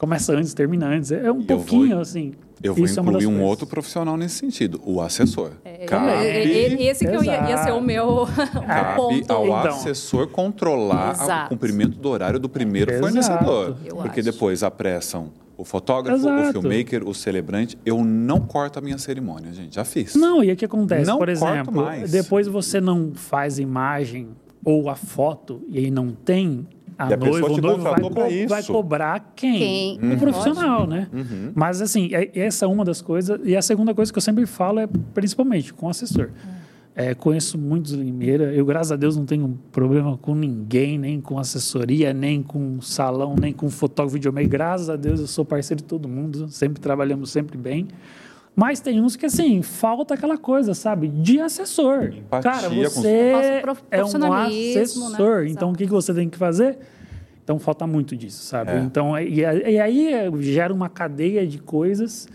[0.00, 1.12] Começa antes, termina antes.
[1.12, 2.00] É um pouquinho, vou...
[2.00, 2.32] assim.
[2.62, 5.50] Eu vou Isso incluir é um outro profissional nesse sentido, o assessor.
[5.62, 8.26] É, cabe, esse que eu ia, ia, ser o meu
[8.66, 9.30] cabe ponto.
[9.30, 9.58] ao então.
[9.66, 11.46] assessor controlar Exato.
[11.46, 13.06] o cumprimento do horário do primeiro Exato.
[13.06, 13.76] fornecedor.
[13.84, 14.32] Eu porque acho.
[14.32, 16.58] depois apressam o fotógrafo, Exato.
[16.58, 17.76] o filmmaker, o celebrante.
[17.84, 19.74] Eu não corto a minha cerimônia, gente.
[19.74, 20.14] Já fiz.
[20.14, 21.06] Não, e o que acontece?
[21.06, 24.28] Não Por exemplo, depois você não faz imagem
[24.64, 26.66] ou a foto e aí não tem
[27.00, 29.58] a, noiva, o noivo vai, co vai, cobrar quem?
[29.58, 30.00] quem?
[30.02, 30.14] Uhum.
[30.14, 31.08] O profissional, né?
[31.12, 31.52] Uhum.
[31.54, 33.40] Mas, assim, é, essa é uma das coisas.
[33.44, 36.30] E a segunda coisa que eu sempre falo é, principalmente, com o assessor.
[36.94, 38.52] É, conheço muitos Limeira.
[38.52, 43.34] Eu, graças a Deus, não tenho problema com ninguém, nem com assessoria, nem com salão,
[43.40, 44.50] nem com fotógrafo, videomaker.
[44.50, 46.48] Graças a Deus, eu sou parceiro de todo mundo.
[46.48, 47.88] Sempre trabalhamos sempre bem.
[48.60, 51.08] Mas tem uns que, assim, falta aquela coisa, sabe?
[51.08, 52.12] De assessor.
[52.14, 53.32] Empatia Cara, você
[53.90, 54.82] é um né?
[54.82, 55.44] assessor.
[55.44, 55.50] Né?
[55.50, 56.78] Então, o que você tem que fazer?
[57.42, 58.72] Então, falta muito disso, sabe?
[58.72, 58.78] É.
[58.80, 62.28] Então, e, e aí gera uma cadeia de coisas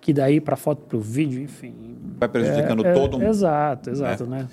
[0.00, 1.72] que daí para foto para o vídeo, enfim.
[2.18, 3.30] Vai prejudicando é, todo é, mundo.
[3.30, 4.38] Exato, exato, né?
[4.38, 4.48] né?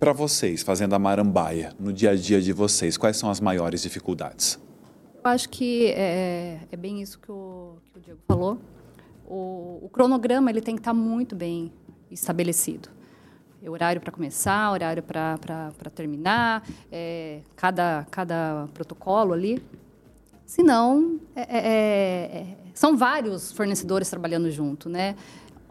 [0.00, 3.82] Para vocês, fazendo a marambaia, no dia a dia de vocês, quais são as maiores
[3.82, 4.58] dificuldades?
[5.22, 8.58] Eu acho que é, é bem isso que o, que o Diego falou.
[9.26, 11.72] O, o, cronograma ele tem que estar muito bem
[12.10, 12.88] estabelecido.
[13.62, 16.62] É horário para começar, horário para terminar,
[16.92, 19.62] é, cada, cada protocolo ali.
[20.44, 25.16] Senão, é, é, é, são vários fornecedores trabalhando junto, né?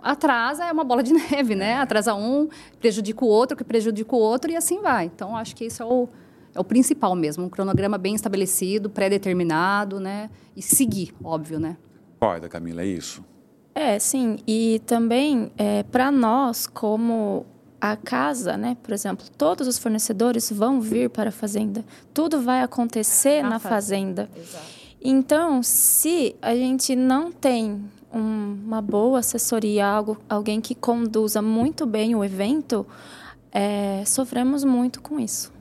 [0.01, 1.75] Atrasa é uma bola de neve, né?
[1.77, 2.49] Atrasa um,
[2.79, 5.05] prejudica o outro, que prejudica o outro e assim vai.
[5.05, 6.09] Então, acho que isso é o,
[6.55, 10.31] é o principal mesmo, um cronograma bem estabelecido, pré-determinado, né?
[10.55, 11.77] E seguir, óbvio, né?
[12.19, 13.23] Concorda, Camila, é isso?
[13.75, 14.37] É, sim.
[14.47, 17.45] E também, é, para nós, como
[17.81, 18.77] a casa, né?
[18.81, 21.83] Por exemplo, todos os fornecedores vão vir para a fazenda.
[22.13, 24.29] Tudo vai acontecer na, na fazenda.
[24.33, 24.63] fazenda.
[25.03, 31.85] Então, se a gente não tem um, uma boa assessoria, algo, alguém que conduza muito
[31.85, 32.85] bem o evento,
[33.51, 35.51] é, sofremos muito com isso.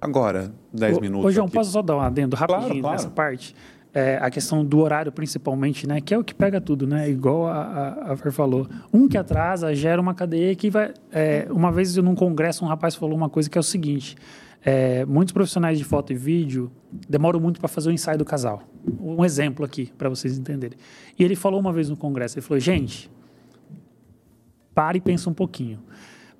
[0.00, 1.26] Agora, 10 minutos.
[1.26, 1.54] Ô, João, aqui.
[1.54, 2.96] posso só dar um adendo rapidinho claro, claro.
[2.96, 3.54] nessa parte?
[3.94, 6.00] É, a questão do horário, principalmente, né?
[6.00, 7.08] Que é o que pega tudo, né?
[7.08, 8.66] Igual a, a, a Fer falou.
[8.92, 10.92] Um que atrasa gera uma cadeia que vai.
[11.12, 14.16] É, uma vez num congresso, um rapaz falou uma coisa que é o seguinte:
[14.64, 16.72] é, muitos profissionais de foto e vídeo
[17.08, 18.64] demoram muito para fazer o ensaio do casal.
[19.00, 20.76] Um exemplo aqui, para vocês entenderem.
[21.16, 23.08] E ele falou uma vez no congresso: ele falou, gente,
[24.74, 25.78] pare e pensa um pouquinho.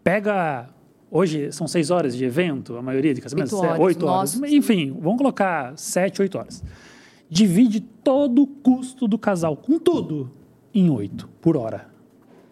[0.03, 0.69] Pega
[1.09, 3.53] Hoje são seis horas de evento, a maioria de casamentos.
[3.53, 3.81] Oito horas.
[3.81, 4.35] Oito horas.
[4.53, 6.61] Enfim, vamos colocar sete, oito horas
[7.35, 10.31] divide todo o custo do casal, com tudo,
[10.73, 11.89] em 8 por hora.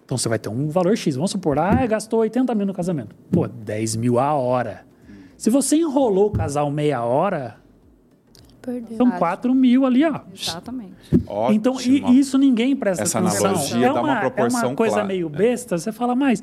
[0.04, 1.14] Então você vai ter um valor X.
[1.14, 3.14] Vamos supor, ah, gastou 80 mil no casamento.
[3.30, 4.84] Pô, 10 mil a hora.
[5.36, 7.58] Se você enrolou o casal meia hora,
[8.60, 8.96] Perdeu.
[8.96, 10.20] são 4 mil ali, ó.
[10.34, 10.94] Exatamente.
[11.28, 11.54] Ótimo.
[11.54, 13.50] Então, e, isso ninguém presta Essa atenção.
[13.50, 15.06] Analogia é, uma, dá uma proporção é uma coisa clara.
[15.06, 16.42] meio besta, você fala, mas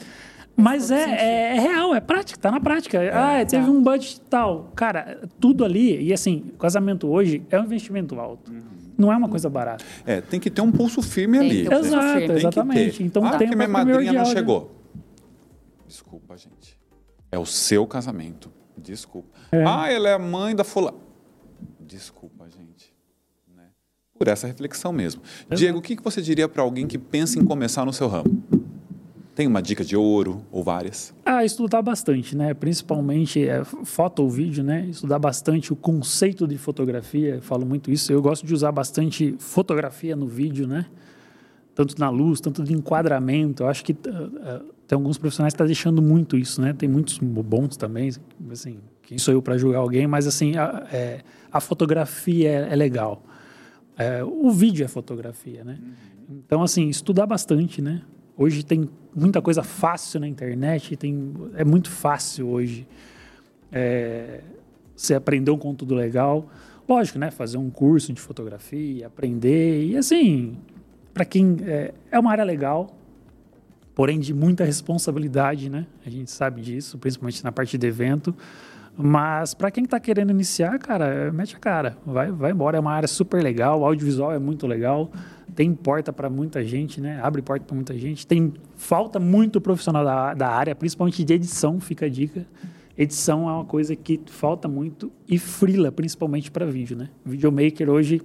[0.59, 3.01] mas é, é, é, real, é prática, tá na prática.
[3.01, 3.71] É, ah, teve tá.
[3.71, 4.71] um budget tal.
[4.75, 8.51] Cara, tudo ali, e assim, casamento hoje é um investimento alto.
[8.51, 8.61] Uhum.
[8.97, 9.85] Não é uma coisa barata.
[10.05, 11.69] É, tem que ter um pulso firme tem ali.
[11.69, 12.35] Um Exato, firme.
[12.35, 13.03] exatamente.
[13.03, 14.75] Então ah, tem que minha madrinha não chegou.
[15.87, 16.77] Desculpa, gente.
[17.31, 18.51] É o seu casamento.
[18.77, 19.29] Desculpa.
[19.53, 19.63] É.
[19.65, 20.97] Ah, ela é a mãe da fulana.
[21.79, 22.93] Desculpa, gente.
[23.55, 23.63] Né?
[24.17, 25.21] Por essa reflexão mesmo.
[25.23, 25.55] Exato.
[25.55, 28.43] Diego, o que você diria para alguém que pensa em começar no seu ramo?
[29.39, 31.13] Tem uma dica de ouro ou várias?
[31.25, 32.53] Ah, estudar bastante, né?
[32.53, 34.85] Principalmente é, foto ou vídeo, né?
[34.89, 37.35] Estudar bastante o conceito de fotografia.
[37.35, 38.11] Eu falo muito isso.
[38.11, 40.87] Eu gosto de usar bastante fotografia no vídeo, né?
[41.73, 43.63] Tanto na luz, tanto de enquadramento.
[43.63, 46.73] Eu acho que uh, uh, tem alguns profissionais que estão tá deixando muito isso, né?
[46.73, 48.11] Tem muitos bons também.
[48.51, 50.05] Assim, quem sou eu para julgar alguém?
[50.05, 53.23] Mas assim, a, é, a fotografia é, é legal.
[53.97, 55.79] É, o vídeo é fotografia, né?
[55.81, 56.41] Uhum.
[56.45, 58.01] Então, assim, estudar bastante, né?
[58.41, 62.87] Hoje tem muita coisa fácil na internet, tem, é muito fácil hoje
[63.69, 64.39] é,
[64.95, 66.47] você aprender um conteúdo legal.
[66.87, 67.31] Lógico, né?
[67.31, 69.83] Fazer um curso de fotografia, aprender.
[69.87, 70.57] E assim,
[71.13, 71.57] para quem.
[71.65, 72.95] É, é uma área legal,
[73.93, 75.85] porém de muita responsabilidade, né?
[76.05, 78.33] A gente sabe disso, principalmente na parte de evento.
[78.95, 82.77] Mas para quem está querendo iniciar, cara, mete a cara, vai, vai embora.
[82.77, 85.11] É uma área super legal, o audiovisual é muito legal
[85.59, 87.19] tem porta para muita gente, né?
[87.21, 88.25] Abre porta para muita gente.
[88.25, 92.47] Tem falta muito profissional da, da área, principalmente de edição, fica a dica.
[92.97, 97.09] Edição é uma coisa que falta muito e frila, principalmente para vídeo, né?
[97.25, 98.21] Videomaker hoje,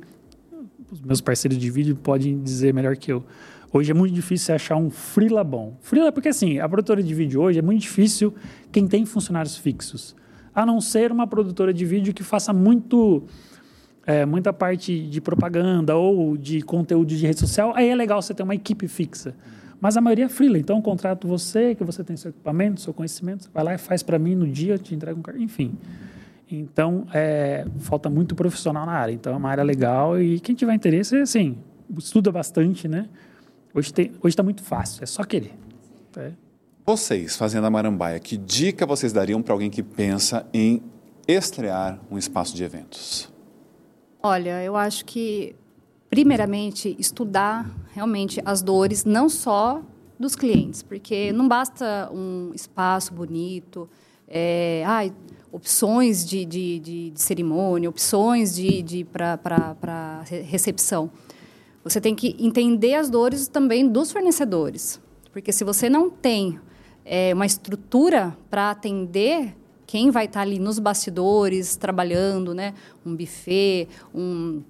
[0.93, 3.24] os meus parceiros de vídeo podem dizer melhor que eu.
[3.72, 5.76] Hoje é muito difícil achar um freela bom.
[5.80, 8.32] Freela porque assim, a produtora de vídeo hoje é muito difícil
[8.70, 10.14] quem tem funcionários fixos.
[10.55, 13.24] A não ser uma produtora de vídeo que faça muito
[14.07, 18.34] é, muita parte de propaganda ou de conteúdo de rede social, aí é legal você
[18.34, 19.34] ter uma equipe fixa.
[19.80, 22.94] Mas a maioria é freela, então eu contrato você, que você tem seu equipamento, seu
[22.94, 25.74] conhecimento, você vai lá e faz para mim no dia, te entrega um cartão, enfim.
[26.50, 29.12] Então, é, falta muito profissional na área.
[29.12, 31.59] Então, é uma área legal e quem tiver interesse, assim,
[31.98, 33.09] estuda bastante, né?
[33.74, 33.92] Hoje
[34.24, 35.55] está muito fácil, é só querer.
[36.16, 36.30] É.
[36.86, 40.82] Vocês, fazendo a Marambaia, que dica vocês dariam para alguém que pensa em
[41.26, 43.34] estrear um espaço de eventos?
[44.27, 45.55] Olha, eu acho que,
[46.09, 49.83] primeiramente, estudar realmente as dores, não só
[50.18, 53.87] dos clientes, porque não basta um espaço bonito,
[54.27, 55.12] é, ai,
[55.53, 61.11] opções de, de, de, de, cerimônia, opções de, de para recepção.
[61.83, 64.99] Você tem que entender as dores também dos fornecedores,
[65.35, 66.59] porque se você não tem
[67.05, 69.55] é, uma estrutura para atender
[69.87, 72.74] quem vai estar ali nos bastidores trabalhando, né?
[73.05, 74.62] Um buffet, um,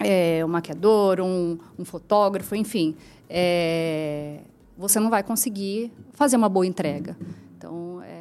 [0.00, 2.96] é, um maquiador, um, um fotógrafo, enfim,
[3.28, 4.40] é,
[4.76, 7.16] você não vai conseguir fazer uma boa entrega.
[7.56, 8.15] Então, é,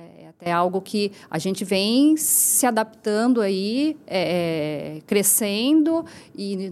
[0.45, 6.05] é algo que a gente vem se adaptando aí, é, é crescendo
[6.37, 6.71] e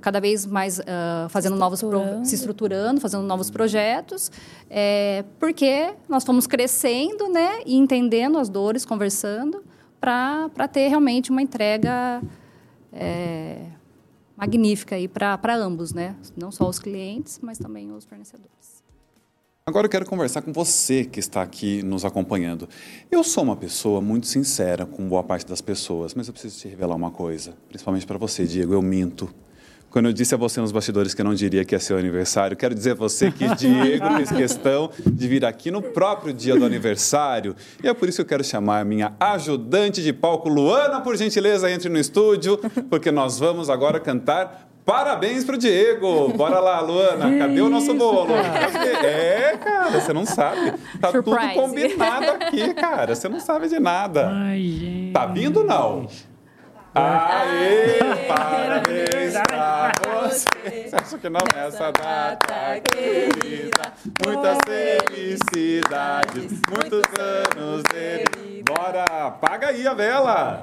[0.00, 4.28] cada vez mais uh, fazendo novos pro, se estruturando, fazendo novos projetos,
[4.68, 9.62] é, porque nós fomos crescendo, né, e entendendo as dores, conversando,
[10.00, 12.20] para ter realmente uma entrega
[12.92, 13.66] é,
[14.36, 16.16] magnífica aí para ambos, né?
[16.36, 18.81] Não só os clientes, mas também os fornecedores.
[19.64, 22.68] Agora eu quero conversar com você que está aqui nos acompanhando.
[23.08, 26.66] Eu sou uma pessoa muito sincera com boa parte das pessoas, mas eu preciso te
[26.66, 28.74] revelar uma coisa, principalmente para você, Diego.
[28.74, 29.32] Eu minto.
[29.88, 32.56] Quando eu disse a você nos bastidores que eu não diria que é seu aniversário,
[32.56, 36.64] quero dizer a você que Diego fez questão de vir aqui no próprio dia do
[36.64, 37.54] aniversário.
[37.84, 41.16] E é por isso que eu quero chamar a minha ajudante de palco, Luana, por
[41.16, 42.58] gentileza, entre no estúdio,
[42.90, 46.28] porque nós vamos agora cantar Parabéns pro Diego!
[46.36, 47.38] Bora lá, Luana.
[47.38, 48.34] Cadê o nosso bolo?
[49.02, 50.74] É, cara, você não sabe.
[51.00, 51.38] Tá Surprise.
[51.38, 53.14] tudo combinado aqui, cara.
[53.14, 54.30] Você não sabe de nada.
[54.30, 55.12] Ai, gente.
[55.14, 56.06] Tá vindo não?
[56.94, 59.92] Aê, parabéns pra
[60.28, 60.88] você.
[60.88, 63.92] Você acha que não é essa data querida?
[64.26, 68.62] Muitas felicidades, muitos anos de vida.
[68.68, 70.62] Bora, apaga aí a vela.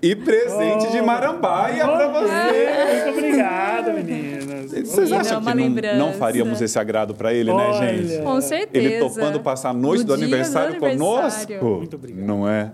[0.00, 3.04] E presente de marambaia pra você.
[3.04, 4.70] Muito obrigado, meninas.
[4.70, 8.22] Vocês acham que não, não faríamos esse agrado pra ele, né, gente?
[8.22, 8.86] Com certeza.
[8.86, 11.78] Ele topando passar a noite do aniversário, do aniversário conosco.
[11.78, 12.24] Muito obrigado.
[12.24, 12.70] Não é?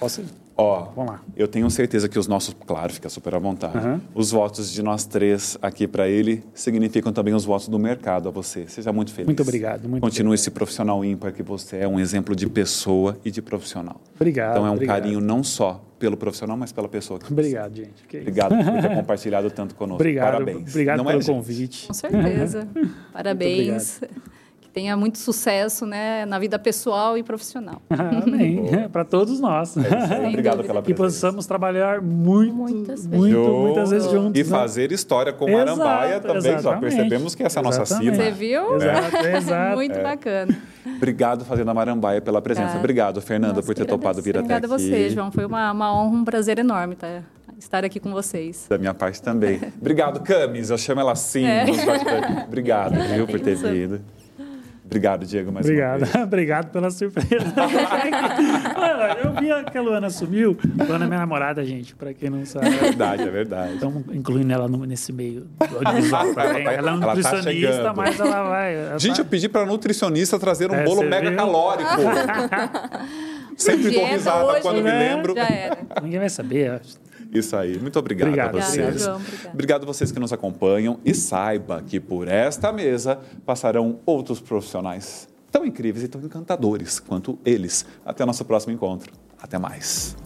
[0.00, 0.45] Posso ir?
[0.58, 1.20] Ó, Vamos lá.
[1.36, 3.76] eu tenho certeza que os nossos, claro, fica super à vontade.
[3.76, 4.00] Uhum.
[4.14, 8.32] Os votos de nós três aqui para ele significam também os votos do mercado a
[8.32, 8.66] você.
[8.66, 9.26] Seja muito feliz.
[9.26, 9.86] Muito obrigado.
[9.86, 10.34] Muito Continue obrigado.
[10.34, 14.00] esse profissional ímpar que você é, um exemplo de pessoa e de profissional.
[14.14, 14.52] Obrigado.
[14.52, 15.02] Então é um obrigado.
[15.02, 17.18] carinho não só pelo profissional, mas pela pessoa.
[17.18, 17.84] Que obrigado, você.
[17.84, 18.04] gente.
[18.08, 19.96] Que obrigado por ter compartilhado tanto conosco.
[20.02, 20.32] Obrigado.
[20.32, 20.70] Parabéns.
[20.70, 21.94] Obrigado não pelo é, Com convite.
[21.94, 22.66] certeza.
[23.12, 24.00] Parabéns
[24.76, 27.80] tenha muito sucesso né, na vida pessoal e profissional.
[27.88, 28.66] Amém.
[28.92, 29.74] Para todos nós.
[29.74, 29.80] É
[30.28, 30.82] Obrigado pela presença.
[30.82, 34.38] Que possamos trabalhar muito, muitas vezes, muito, muitas vezes juntos.
[34.38, 34.50] E né?
[34.50, 36.36] fazer história com Marambaia também.
[36.36, 36.62] Exatamente.
[36.62, 38.14] Já percebemos que essa é a nossa cima.
[38.14, 38.76] Você viu?
[38.76, 39.32] Exato, é.
[39.38, 39.76] exato.
[39.76, 40.02] Muito é.
[40.02, 40.58] bacana.
[40.96, 42.74] Obrigado, Fazenda Marambaia, pela presença.
[42.74, 42.78] Tá.
[42.78, 44.52] Obrigado, Fernanda, Nossa, por ter topado vir até aqui.
[44.52, 45.32] Obrigada a você, João.
[45.32, 47.22] Foi uma, uma honra, um prazer enorme tá?
[47.58, 48.66] estar aqui com vocês.
[48.68, 49.58] Da minha parte também.
[49.80, 50.68] Obrigado, Camis.
[50.68, 51.46] Eu chamo ela assim.
[51.46, 51.64] É.
[52.46, 54.02] Obrigado, viu, por ter vindo.
[54.86, 55.98] Obrigado, Diego, mais Obrigado.
[55.98, 56.14] uma vez.
[56.24, 57.28] Obrigado pela surpresa.
[59.22, 60.56] eu vi que a Luana sumiu.
[60.86, 62.68] Luana é minha namorada, gente, para quem não sabe.
[62.68, 63.74] É verdade, é verdade.
[63.74, 66.62] Estamos incluindo ela nesse meio também.
[66.62, 68.74] Ela, ela é tá nutricionista, tá mas ela vai...
[68.76, 69.22] Ela gente, tá...
[69.22, 71.36] eu pedi para nutricionista trazer um é, bolo mega viu?
[71.36, 71.90] calórico.
[73.56, 74.92] Sempre dou risada hoje, quando né?
[74.92, 75.34] me lembro.
[75.34, 75.78] Já era.
[76.02, 76.80] Ninguém vai saber.
[77.38, 77.78] Isso aí.
[77.78, 78.58] Muito obrigado, obrigado.
[78.58, 79.06] a vocês.
[79.06, 79.82] Obrigado, obrigado.
[79.82, 85.64] a vocês que nos acompanham e saiba que por esta mesa passarão outros profissionais tão
[85.64, 87.86] incríveis e tão encantadores quanto eles.
[88.04, 89.12] Até o nosso próximo encontro.
[89.40, 90.16] Até mais.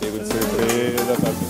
[0.00, 1.45] De surpresa, tá?